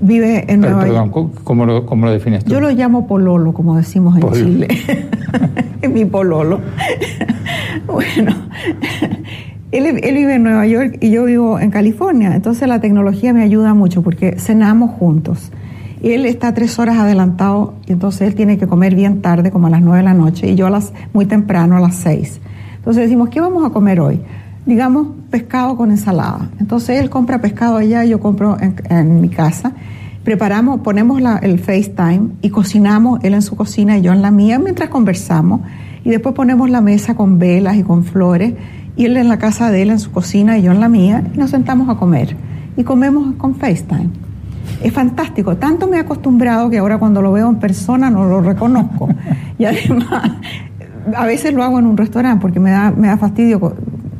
[0.00, 1.12] vive en Nueva York.
[1.12, 2.50] Perdón, ¿cómo lo, ¿cómo lo defines tú?
[2.50, 4.68] Yo lo llamo pololo, como decimos en Chile.
[5.82, 6.60] es mi pololo.
[7.86, 8.34] bueno,
[9.72, 13.42] él, él, vive en Nueva York y yo vivo en California, entonces la tecnología me
[13.42, 15.52] ayuda mucho porque cenamos juntos.
[16.02, 19.70] Él está tres horas adelantado y entonces él tiene que comer bien tarde, como a
[19.70, 22.40] las nueve de la noche, y yo a las, muy temprano, a las seis.
[22.76, 24.20] Entonces decimos, ¿qué vamos a comer hoy?
[24.66, 26.48] Digamos, pescado con ensalada.
[26.58, 29.72] Entonces él compra pescado allá, yo compro en, mi casa.
[30.24, 34.58] Preparamos, ponemos el FaceTime y cocinamos, él en su cocina y yo en la mía,
[34.58, 35.62] mientras conversamos.
[36.04, 38.54] Y después ponemos la mesa con velas y con flores,
[38.96, 41.24] y él en la casa de él, en su cocina y yo en la mía,
[41.34, 42.36] y nos sentamos a comer.
[42.76, 44.08] Y comemos con FaceTime.
[44.82, 45.56] es fantástico.
[45.56, 49.08] Tanto me he acostumbrado que ahora cuando lo veo en persona no lo reconozco.
[49.58, 50.32] y además,
[51.16, 53.58] a veces lo hago en un restaurante porque me da, me da fastidio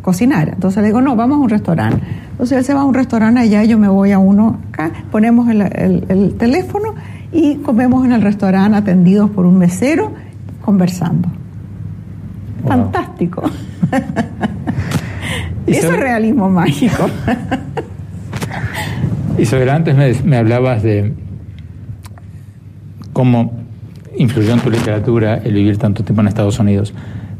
[0.03, 0.49] cocinar.
[0.49, 2.03] Entonces le digo, no, vamos a un restaurante.
[2.33, 5.49] Entonces él se va a un restaurante allá, yo me voy a uno acá, ponemos
[5.49, 6.95] el, el teléfono
[7.33, 10.13] y comemos en el restaurante atendidos por un mesero
[10.63, 11.29] conversando.
[12.67, 13.43] Fantástico.
[15.67, 17.09] Eso es realismo mágico.
[19.39, 21.15] Isabel, antes me, hablabas de
[23.13, 23.53] cómo
[24.17, 26.93] influyó en tu literatura el vivir tanto tiempo en Estados Unidos.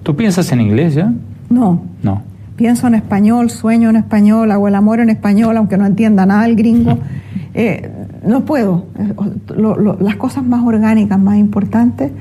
[0.03, 1.13] ¿Tú piensas en inglés ya?
[1.51, 1.85] No.
[2.03, 2.23] No.
[2.61, 6.45] Pienso en español, sueño en español, hago el amor en español, aunque no entienda nada
[6.45, 6.99] el gringo.
[7.53, 7.91] Eh,
[8.25, 8.85] no puedo.
[9.99, 12.13] las cosas más orgánicas, más importantes,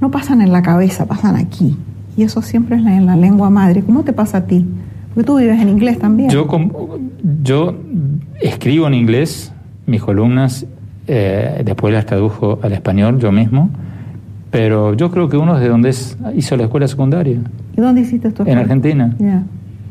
[0.00, 1.76] no pasan en la cabeza, pasan aquí.
[2.16, 3.82] Y eso siempre es en la lengua madre.
[3.82, 4.66] ¿Cómo te pasa a ti?
[5.14, 6.30] Porque tú vives en inglés también.
[6.30, 6.48] Yo,
[7.44, 7.76] yo
[8.40, 9.52] escribo en inglés
[9.86, 10.66] mis columnas,
[11.06, 13.70] eh, después las tradujo al español yo mismo,
[14.50, 17.38] pero yo creo que uno es de donde es, hizo la escuela secundaria.
[17.76, 18.42] ¿Y dónde hiciste esto?
[18.44, 19.14] En Argentina.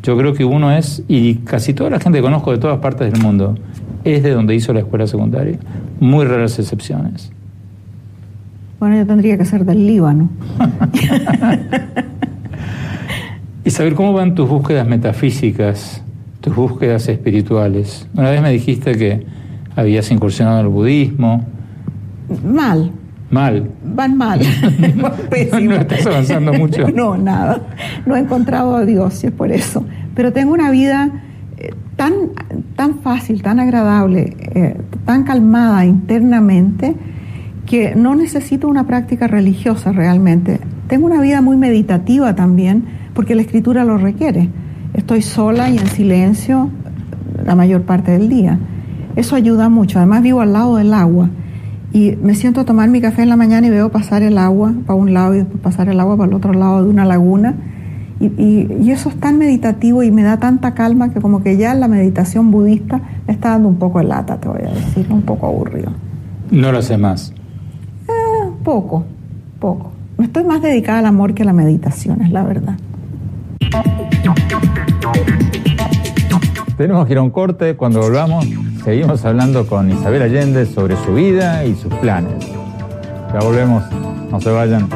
[0.06, 3.12] Yo creo que uno es, y casi toda la gente que conozco de todas partes
[3.12, 3.58] del mundo,
[4.04, 5.58] es de donde hizo la escuela secundaria.
[6.00, 7.32] Muy raras excepciones.
[8.80, 10.30] Bueno, yo tendría que ser del Líbano.
[13.66, 16.04] y saber cómo van tus búsquedas metafísicas,
[16.40, 18.08] tus búsquedas espirituales.
[18.14, 19.26] Una vez me dijiste que
[19.76, 21.44] habías incursionado en el budismo.
[22.46, 22.92] Mal.
[23.30, 23.72] Mal.
[23.84, 24.40] Van mal.
[24.96, 26.88] no, estás avanzando mucho.
[26.94, 27.62] no, nada.
[28.06, 29.86] No he encontrado a Dios, es por eso.
[30.16, 31.10] Pero tengo una vida
[31.58, 32.14] eh, tan,
[32.76, 36.96] tan fácil, tan agradable, eh, tan calmada internamente,
[37.66, 40.60] que no necesito una práctica religiosa realmente.
[40.88, 42.86] Tengo una vida muy meditativa también,
[43.16, 44.50] porque la escritura lo requiere.
[44.94, 46.70] Estoy sola y en silencio
[47.44, 48.60] la mayor parte del día.
[49.16, 49.98] Eso ayuda mucho.
[49.98, 51.30] Además vivo al lado del agua
[51.96, 54.74] y me siento a tomar mi café en la mañana y veo pasar el agua
[54.86, 57.56] para un lado y después pasar el agua para el otro lado de una laguna.
[58.20, 61.88] Y, eso es tan meditativo y me da tanta calma que como que ya la
[61.88, 65.48] meditación budista me está dando un poco de lata, te voy a decir, un poco
[65.48, 65.94] aburrido.
[66.52, 67.34] ¿No lo sé más?
[68.10, 69.06] Eh, poco,
[69.62, 69.92] poco.
[70.22, 72.78] Estoy más dedicada al amor que a la meditación, es la verdad.
[76.76, 77.78] Tenemos que ir a un corte.
[77.78, 78.46] Cuando volvamos,
[78.86, 82.46] seguimos hablando con Isabel Allende sobre su vida y sus planes.
[83.34, 83.84] Ya volvemos.
[84.30, 84.88] No se vayan.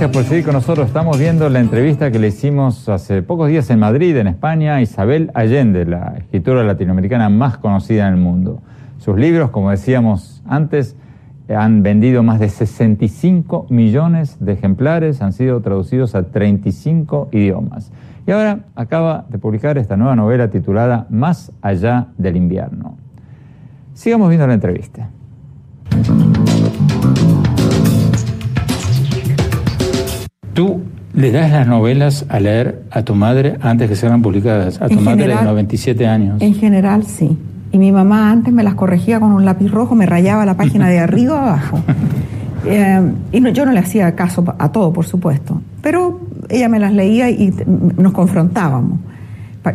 [0.00, 0.88] Por seguir con nosotros.
[0.88, 4.82] Estamos viendo la entrevista que le hicimos hace pocos días en Madrid, en España, a
[4.82, 8.60] Isabel Allende, la escritora latinoamericana más conocida en el mundo.
[8.98, 10.96] Sus libros, como decíamos antes,
[11.48, 17.92] han vendido más de 65 millones de ejemplares, han sido traducidos a 35 idiomas.
[18.26, 22.96] Y ahora acaba de publicar esta nueva novela titulada Más allá del invierno.
[23.94, 25.08] Sigamos viendo la entrevista.
[30.54, 34.80] ¿Tú le das las novelas a leer a tu madre antes que sean publicadas?
[34.80, 36.40] A tu madre de 97 años.
[36.40, 37.36] En general, sí.
[37.72, 40.88] Y mi mamá antes me las corregía con un lápiz rojo, me rayaba la página
[40.88, 41.80] de arriba a abajo.
[42.66, 45.60] Eh, y no, yo no le hacía caso a todo, por supuesto.
[45.82, 47.52] Pero ella me las leía y
[47.98, 49.00] nos confrontábamos.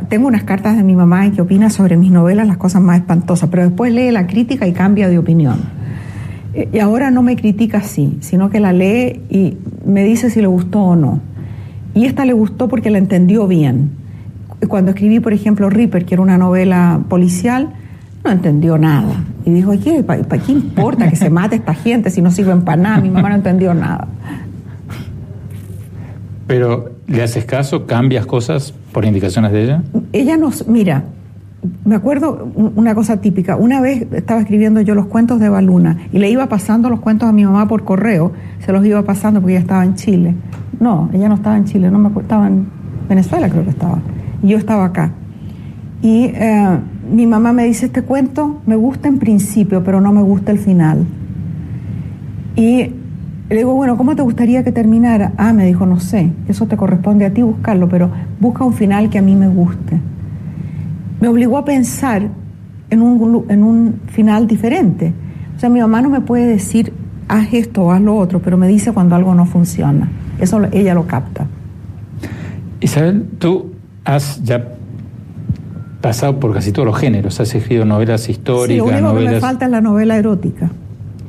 [0.07, 2.97] Tengo unas cartas de mi mamá en que opina sobre mis novelas las cosas más
[2.97, 5.59] espantosas, pero después lee la crítica y cambia de opinión.
[6.55, 10.41] Eh, y ahora no me critica así, sino que la lee y me dice si
[10.41, 11.19] le gustó o no.
[11.93, 13.91] Y esta le gustó porque la entendió bien.
[14.67, 17.69] Cuando escribí, por ejemplo, Ripper, que era una novela policial,
[18.23, 19.23] no entendió nada.
[19.45, 22.81] Y dijo, ¿qué, ¿para qué importa que se mate esta gente si no sirven para
[22.81, 23.01] nada?
[23.01, 24.07] Mi mamá no entendió nada.
[26.45, 27.85] Pero, ¿le haces caso?
[27.85, 29.83] ¿Cambias cosas por indicaciones de ella?
[30.11, 31.03] Ella nos, mira,
[31.85, 33.55] me acuerdo una cosa típica.
[33.55, 37.27] Una vez estaba escribiendo yo los cuentos de Baluna y le iba pasando los cuentos
[37.27, 38.31] a mi mamá por correo.
[38.59, 40.35] Se los iba pasando porque ella estaba en Chile.
[40.79, 42.67] No, ella no estaba en Chile, no me acuerdo, estaba en
[43.09, 43.99] Venezuela creo que estaba.
[44.41, 45.11] Y yo estaba acá.
[46.01, 46.79] Y eh,
[47.11, 50.59] mi mamá me dice, este cuento me gusta en principio, pero no me gusta el
[50.59, 51.05] final.
[52.55, 52.91] Y
[53.49, 55.33] le digo, bueno, ¿cómo te gustaría que terminara?
[55.35, 59.09] Ah, me dijo, no sé, eso te corresponde a ti buscarlo, pero busca un final
[59.09, 59.99] que a mí me guste
[61.19, 62.29] me obligó a pensar
[62.89, 65.13] en un, en un final diferente.
[65.55, 66.93] O sea, mi mamá no me puede decir,
[67.27, 70.09] haz esto o haz lo otro, pero me dice cuando algo no funciona.
[70.39, 71.47] Eso ella lo capta.
[72.81, 73.73] Isabel, tú
[74.05, 74.75] has ya
[76.01, 77.39] pasado por casi todos los géneros.
[77.39, 79.31] Has escrito novelas históricas, sí, lo único novelas...
[79.31, 80.71] que me falta es la novela erótica.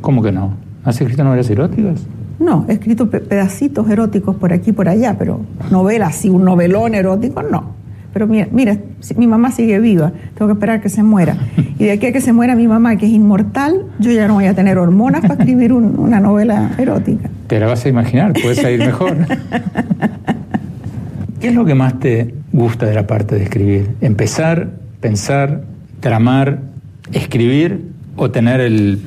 [0.01, 0.55] ¿Cómo que no?
[0.85, 2.07] ¿Has escrito novelas eróticas?
[2.39, 6.95] No, he escrito pedacitos eróticos por aquí y por allá, pero novelas, sí, un novelón
[6.95, 7.80] erótico, no.
[8.13, 8.77] Pero mira, mira,
[9.17, 11.37] mi mamá sigue viva, tengo que esperar que se muera.
[11.79, 14.35] Y de aquí a que se muera mi mamá, que es inmortal, yo ya no
[14.35, 17.31] voy a tener hormonas para escribir una novela erótica.
[17.47, 19.17] Te la vas a imaginar, puede salir mejor.
[21.41, 23.91] ¿Qué es lo que más te gusta de la parte de escribir?
[24.01, 25.63] ¿Empezar, pensar,
[26.01, 26.61] tramar,
[27.13, 29.01] escribir o tener el,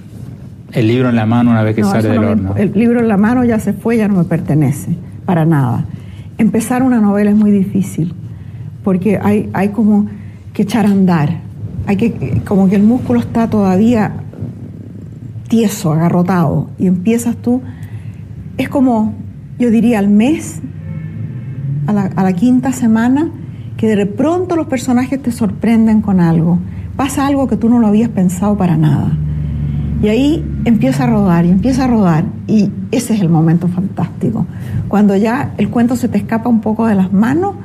[0.73, 2.55] libro en la mano una vez que sale del horno?
[2.57, 4.95] el libro en la mano ya se fue, ya no me pertenece,
[5.25, 5.85] para nada.
[6.39, 8.13] Empezar una novela es muy difícil,
[8.83, 10.07] porque hay, hay como
[10.53, 11.39] que echar a andar,
[11.87, 14.13] hay que, como que el músculo está todavía
[15.47, 17.61] tieso, agarrotado, y empiezas tú,
[18.57, 19.13] es como,
[19.59, 20.61] yo diría, al mes
[21.87, 23.29] a la, quinta semana
[23.77, 26.59] que de pronto los personajes te sorprenden con algo.
[26.95, 29.11] Pasa algo que tú no lo habías pensado para nada.
[30.01, 32.25] Y ahí empieza a rodar y empieza a rodar.
[32.47, 34.45] Y ese es el momento fantástico.
[34.87, 37.55] Cuando ya el cuento se te escapa un poco de las manos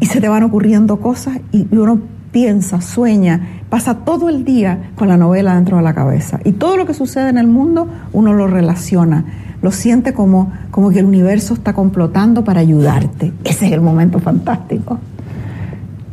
[0.00, 2.00] y se te van ocurriendo cosas y uno
[2.32, 6.40] piensa, sueña, pasa todo el día con la novela dentro de la cabeza.
[6.44, 9.24] Y todo lo que sucede en el mundo uno lo relaciona
[9.62, 13.32] lo siente como, como que el universo está complotando para ayudarte.
[13.44, 14.98] Ese es el momento fantástico.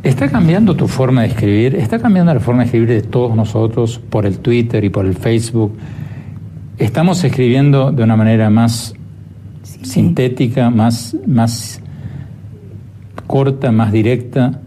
[0.02, 1.74] ¿Está cambiando tu forma de escribir?
[1.76, 5.14] ¿Está cambiando la forma de escribir de todos nosotros por el Twitter y por el
[5.14, 5.76] Facebook?
[6.78, 8.94] ¿Estamos escribiendo de una manera más
[9.82, 11.80] sintética, más, más
[13.26, 14.60] corta, más directa,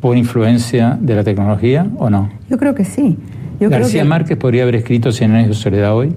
[0.00, 2.30] por influencia de la tecnología o no?
[2.48, 3.16] Yo creo que sí.
[3.60, 6.14] ¿García Márquez podría haber escrito Cien años de soledad hoy?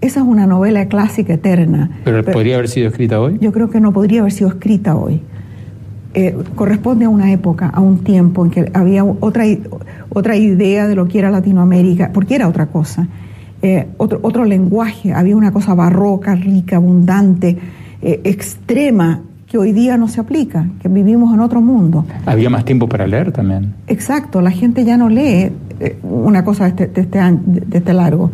[0.00, 1.90] Esa es una novela clásica eterna.
[2.04, 3.38] ¿Pero, podría haber sido escrita hoy?
[3.40, 5.22] Yo creo que no podría haber sido escrita hoy.
[6.12, 9.44] Eh, corresponde a una época, a un tiempo en que había otra,
[10.10, 13.08] otra idea de lo que era Latinoamérica, porque era otra cosa.
[13.62, 17.56] Eh, otro, otro lenguaje, había una cosa barroca, rica, abundante,
[18.02, 19.22] eh, extrema,
[19.54, 22.04] que hoy día no se aplica, que vivimos en otro mundo.
[22.26, 23.72] Había más tiempo para leer también.
[23.86, 25.52] Exacto, la gente ya no lee
[26.02, 28.32] una cosa de este, este, de este largo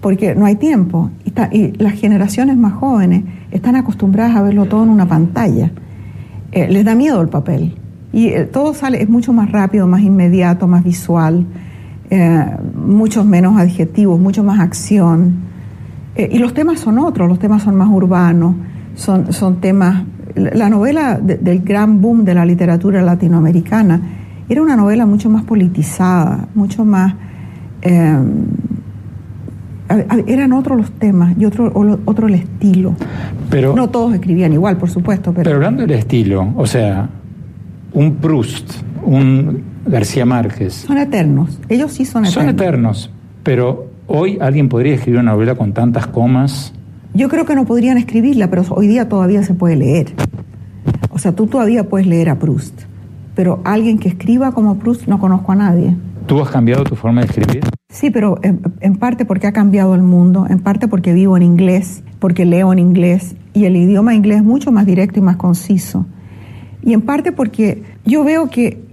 [0.00, 1.12] porque no hay tiempo.
[1.52, 5.70] Y, las generaciones más jóvenes están acostumbradas a verlo todo en una pantalla.
[6.50, 7.76] Eh, les da miedo el papel.
[8.12, 11.46] Y eh, todo sale, es mucho más rápido, más inmediato, más visual,
[12.10, 15.36] eh, muchos menos adjetivos, mucho más acción.
[16.16, 18.56] y los temas son otros, los temas son más urbanos,
[18.96, 20.02] son, son temas...
[20.38, 24.00] La novela del gran boom de la literatura latinoamericana
[24.48, 27.14] era una novela mucho más politizada, mucho más
[30.26, 31.72] eran otros los temas y otro,
[32.04, 32.94] otro el estilo.
[33.50, 35.32] Pero, no todos escribían igual, por supuesto.
[35.32, 37.08] Pero, pero hablando del estilo, o sea,
[37.92, 40.74] un Proust, un García Márquez.
[40.74, 42.34] Son eternos, ellos sí son eternos.
[42.34, 43.10] Son eternos,
[43.42, 46.74] pero hoy alguien podría escribir una novela con tantas comas.
[47.14, 50.14] Yo creo que no podrían escribirla, pero hoy día todavía se puede leer.
[51.10, 52.82] O sea, tú todavía puedes leer a Proust,
[53.34, 55.96] pero alguien que escriba como Proust no conozco a nadie.
[56.26, 57.64] ¿Tú has cambiado tu forma de escribir?
[57.90, 62.02] Sí, pero en, parte porque ha cambiado el mundo, en parte porque vivo en inglés,
[62.18, 66.04] porque leo en inglés y el idioma inglés es mucho más directo y más conciso.
[66.82, 68.86] Y en parte porque yo veo que,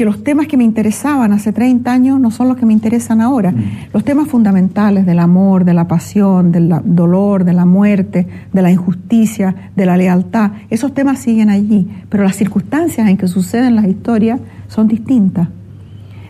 [0.00, 3.20] que los temas que me interesaban hace 30 años no son los que me interesan
[3.20, 3.50] ahora.
[3.50, 3.88] Mm.
[3.92, 8.70] Los temas fundamentales del amor, de la pasión, del dolor, de la muerte, de la
[8.70, 13.84] injusticia, de la lealtad, esos temas siguen allí, pero las circunstancias en que suceden las
[13.84, 15.48] historias son distintas.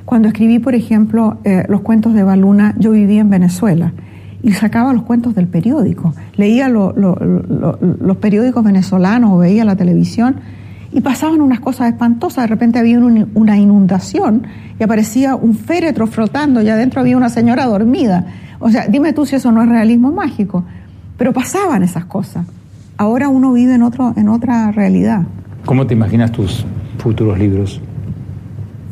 [0.04, 3.92] Cuando escribí, por ejemplo, eh, los cuentos de Baluna, yo vivía en Venezuela
[4.42, 6.12] y sacaba los cuentos del periódico.
[6.34, 10.40] Leía los periódicos venezolanos o veía la televisión
[10.92, 12.44] y pasaban unas cosas espantosas.
[12.44, 14.42] De repente había una inundación
[14.78, 18.26] y aparecía un féretro flotando y adentro había una señora dormida.
[18.58, 20.64] O sea, dime tú si eso no es realismo mágico.
[21.16, 22.46] Pero pasaban esas cosas.
[22.96, 25.22] Ahora uno vive en, otro, en otra realidad.
[25.64, 26.64] ¿Cómo te imaginas tus
[26.98, 27.80] futuros libros?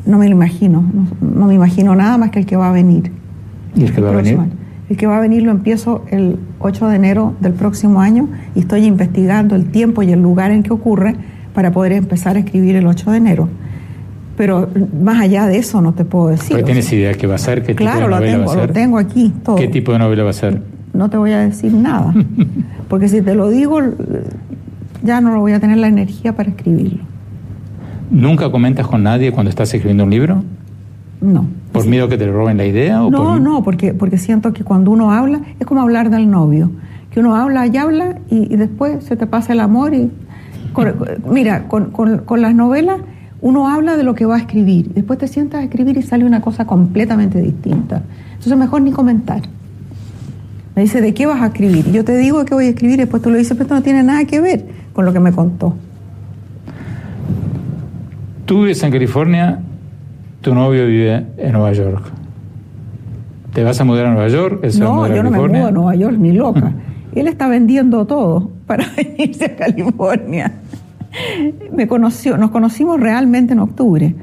[0.09, 0.83] no me lo imagino,
[1.21, 3.13] no, me imagino nada más que el que va a venir.
[3.77, 4.39] ¿Y el que va a venir?
[4.89, 8.61] El que va a venir lo empiezo el 8 de enero del próximo año y
[8.61, 11.15] estoy investigando el tiempo y el lugar en que ocurre
[11.59, 13.49] para poder empezar a escribir el 8 de enero.
[14.37, 14.69] Pero
[15.03, 16.51] más allá de eso no te puedo decir.
[16.53, 17.65] ¿Pero tienes idea qué va a ser?
[17.65, 18.67] ¿Qué tipo de novela tengo, va a ser?
[18.69, 19.57] lo tengo aquí todo.
[19.57, 20.63] ¿Qué tipo de novela va a ser?
[20.93, 22.15] No te voy a decir nada,
[22.89, 23.81] porque si te lo digo
[25.03, 27.03] ya no lo voy a tener la energía para escribirlo.
[28.09, 30.45] ¿Nunca comentas con nadie cuando estás escribiendo un libro?
[31.21, 31.45] No.
[31.73, 32.99] ¿Por miedo que te roben la idea?
[32.99, 36.71] no, no, porque, porque siento que cuando uno habla es como hablar del novio,
[37.11, 40.13] que que uno habla y habla y, después se te pasa el amor y...
[41.31, 43.01] mira, con, con las novelas
[43.41, 46.25] uno habla de lo que va a escribir, después te sientas a escribir y sale
[46.25, 48.03] una cosa completamente distinta.
[48.33, 49.43] Entonces mejor ni comentar.
[50.75, 51.87] Me dice, ¿de qué vas a escribir?
[51.89, 53.75] Y yo te digo que voy a escribir y después tú lo dices, pero esto
[53.75, 55.75] no tiene nada que ver con lo que me contó.
[58.47, 59.61] Tú vives en California,
[60.41, 62.03] tu novio vive en Nueva York.
[63.53, 64.65] ¿Te vas a mudar a Nueva York?
[64.79, 66.73] no, yo no me mudo a Nueva York ni loca.
[67.15, 70.53] Él está vendiendo todo para venirse a California.
[71.73, 74.15] Me conoció, nos conocimos realmente en octubre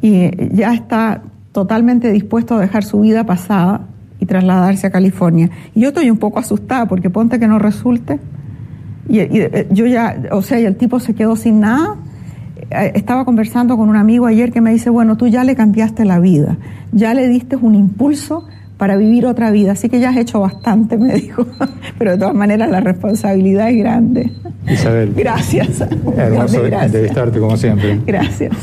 [0.00, 1.22] y ya está
[1.52, 3.86] totalmente dispuesto a dejar su vida pasada
[4.18, 5.50] y trasladarse a California.
[5.74, 8.18] Y yo estoy un poco asustada porque ponte que no resulte.
[9.08, 11.96] Y, eh, yo ya, o sea, y el tipo se quedó sin nada.
[12.70, 16.04] Eh, estaba conversando con un amigo ayer que me dice, bueno, tú ya le cambiaste
[16.04, 16.56] la vida,
[16.92, 18.46] ya le diste un impulso
[18.82, 21.46] para vivir otra vida, así que ya has hecho bastante, me dijo,
[21.98, 24.32] pero de todas maneras la responsabilidad es grande.
[24.68, 25.14] Isabel.
[25.14, 25.82] Gracias.
[26.16, 28.00] Hermoso entrevistarte como siempre.
[28.04, 28.56] Gracias.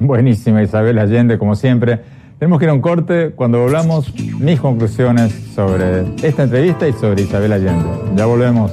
[0.00, 2.00] Buenísima Isabel Allende, como siempre.
[2.40, 3.30] Tenemos que ir a un corte.
[3.36, 7.84] Cuando volvamos, mis conclusiones sobre esta entrevista y sobre Isabel Allende.
[8.16, 8.72] Ya volvemos.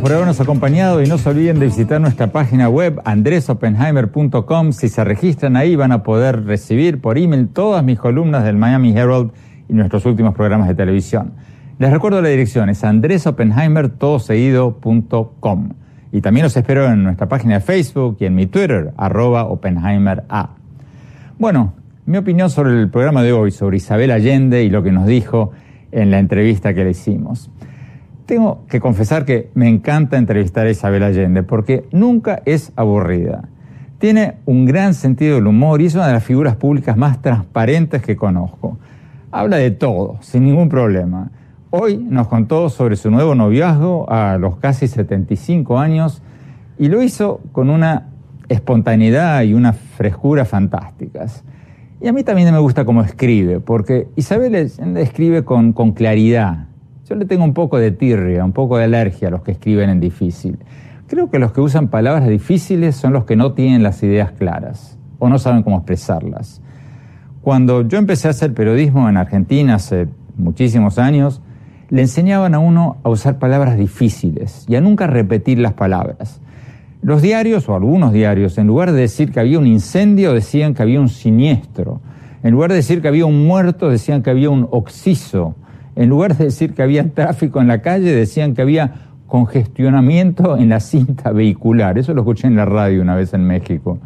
[0.00, 4.72] Por habernos acompañado y no se olviden de visitar nuestra página web andresopenheimer.com.
[4.72, 8.96] Si se registran ahí van a poder recibir por email todas mis columnas del Miami
[8.96, 9.32] Herald
[9.68, 11.32] y nuestros últimos programas de televisión.
[11.78, 15.68] Les recuerdo la dirección, es andresopenheimertodoseguido.com.
[16.12, 20.50] Y también los espero en nuestra página de Facebook y en mi Twitter, arroba OpenheimerA.
[21.38, 21.74] Bueno,
[22.06, 25.52] mi opinión sobre el programa de hoy, sobre Isabel Allende y lo que nos dijo
[25.92, 27.50] en la entrevista que le hicimos.
[28.26, 33.48] Tengo que confesar que me encanta entrevistar a Isabel Allende porque nunca es aburrida.
[33.98, 38.00] Tiene un gran sentido del humor y es una de las figuras públicas más transparentes
[38.02, 38.78] que conozco.
[39.30, 41.30] Habla de todo, sin ningún problema.
[41.68, 46.22] Hoy nos contó sobre su nuevo noviazgo a los casi 75 años
[46.78, 48.06] y lo hizo con una
[48.48, 51.44] espontaneidad y una frescura fantásticas.
[52.00, 56.66] Y a mí también me gusta cómo escribe, porque Isabel escribe con, con claridad,
[57.08, 59.90] yo le tengo un poco de tirria, un poco de alergia a los que escriben
[59.90, 60.58] en difícil.
[61.06, 64.98] Creo que los que usan palabras difíciles son los que no tienen las ideas claras
[65.18, 66.62] o no saben cómo expresarlas.
[67.42, 71.42] Cuando yo empecé a hacer periodismo en Argentina hace muchísimos años,
[71.90, 76.40] le enseñaban a uno a usar palabras difíciles y a nunca repetir las palabras.
[77.02, 80.82] Los diarios, o algunos diarios, en lugar de decir que había un incendio, decían que
[80.82, 82.00] había un siniestro.
[82.42, 85.54] En lugar de decir que había un muerto, decían que había un oxiso.
[85.96, 88.94] En lugar de decir que había tráfico en la calle, decían que había
[89.26, 91.98] congestionamiento en la cinta vehicular.
[91.98, 93.98] Eso lo escuché en la radio una vez en México.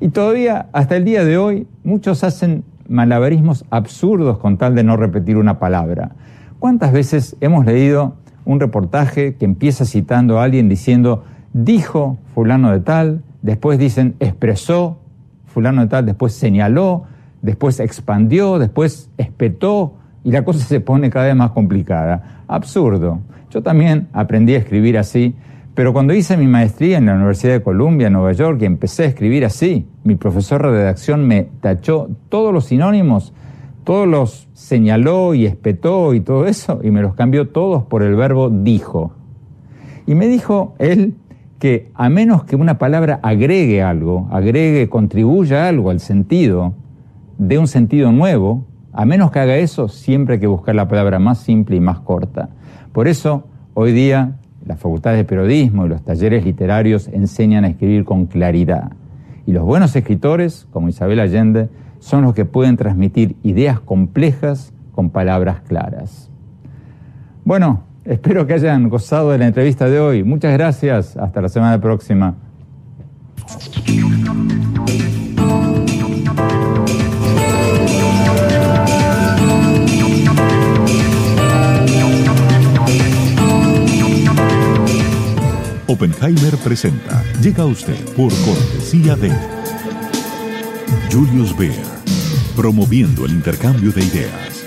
[0.00, 4.96] Y todavía, hasta el día de hoy, muchos hacen malabarismos absurdos con tal de no
[4.96, 6.12] repetir una palabra.
[6.58, 8.14] ¿Cuántas veces hemos leído
[8.44, 14.98] un reportaje que empieza citando a alguien diciendo, dijo fulano de tal, después dicen, expresó
[15.46, 17.04] fulano de tal, después señaló,
[17.42, 19.94] después expandió, después espetó,
[20.24, 22.42] y la cosa se pone cada vez más complicada.
[22.46, 23.20] Absurdo.
[23.50, 25.34] Yo también aprendí a escribir así,
[25.74, 29.04] pero cuando hice mi maestría en la Universidad de Columbia, en Nueva York, y empecé
[29.04, 33.32] a escribir así, mi profesor de redacción me tachó todos los sinónimos,
[33.84, 38.14] todos los señaló y espetó y todo eso, y me los cambió todos por el
[38.14, 39.12] verbo dijo.
[40.06, 41.14] Y me dijo él
[41.58, 46.74] que a menos que una palabra agregue algo, agregue, contribuya algo al sentido,
[47.38, 51.18] de un sentido nuevo, a menos que haga eso, siempre hay que buscar la palabra
[51.18, 52.48] más simple y más corta.
[52.92, 54.36] Por eso, hoy día,
[54.66, 58.92] las facultades de periodismo y los talleres literarios enseñan a escribir con claridad.
[59.46, 61.68] Y los buenos escritores, como Isabel Allende,
[61.98, 66.30] son los que pueden transmitir ideas complejas con palabras claras.
[67.44, 70.24] Bueno, espero que hayan gozado de la entrevista de hoy.
[70.24, 71.16] Muchas gracias.
[71.16, 72.34] Hasta la semana próxima.
[85.92, 87.20] Oppenheimer presenta.
[87.42, 89.32] Llega a usted por cortesía de
[91.10, 91.84] Julius Baer,
[92.54, 94.64] promoviendo el intercambio de ideas.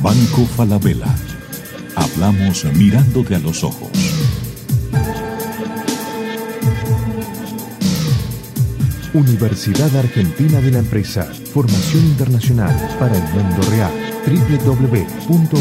[0.00, 1.14] Banco Falabella.
[1.94, 3.90] Hablamos mirándote a los ojos.
[9.12, 11.24] Universidad Argentina de la Empresa.
[11.52, 14.05] Formación internacional para el mundo real.
[14.26, 15.56] www.uad.edu.ar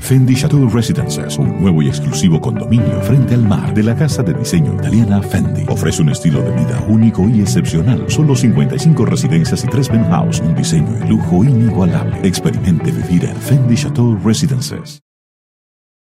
[0.00, 4.34] Fendi Chateau Residences, un nuevo y exclusivo condominio frente al mar de la casa de
[4.34, 5.64] diseño italiana Fendi.
[5.68, 8.04] Ofrece un estilo de vida único y excepcional.
[8.08, 12.18] Solo 55 residencias y 3 penthouse, un diseño y lujo inigualable.
[12.26, 15.02] Experimente vivir en Fendi Chateau Residences.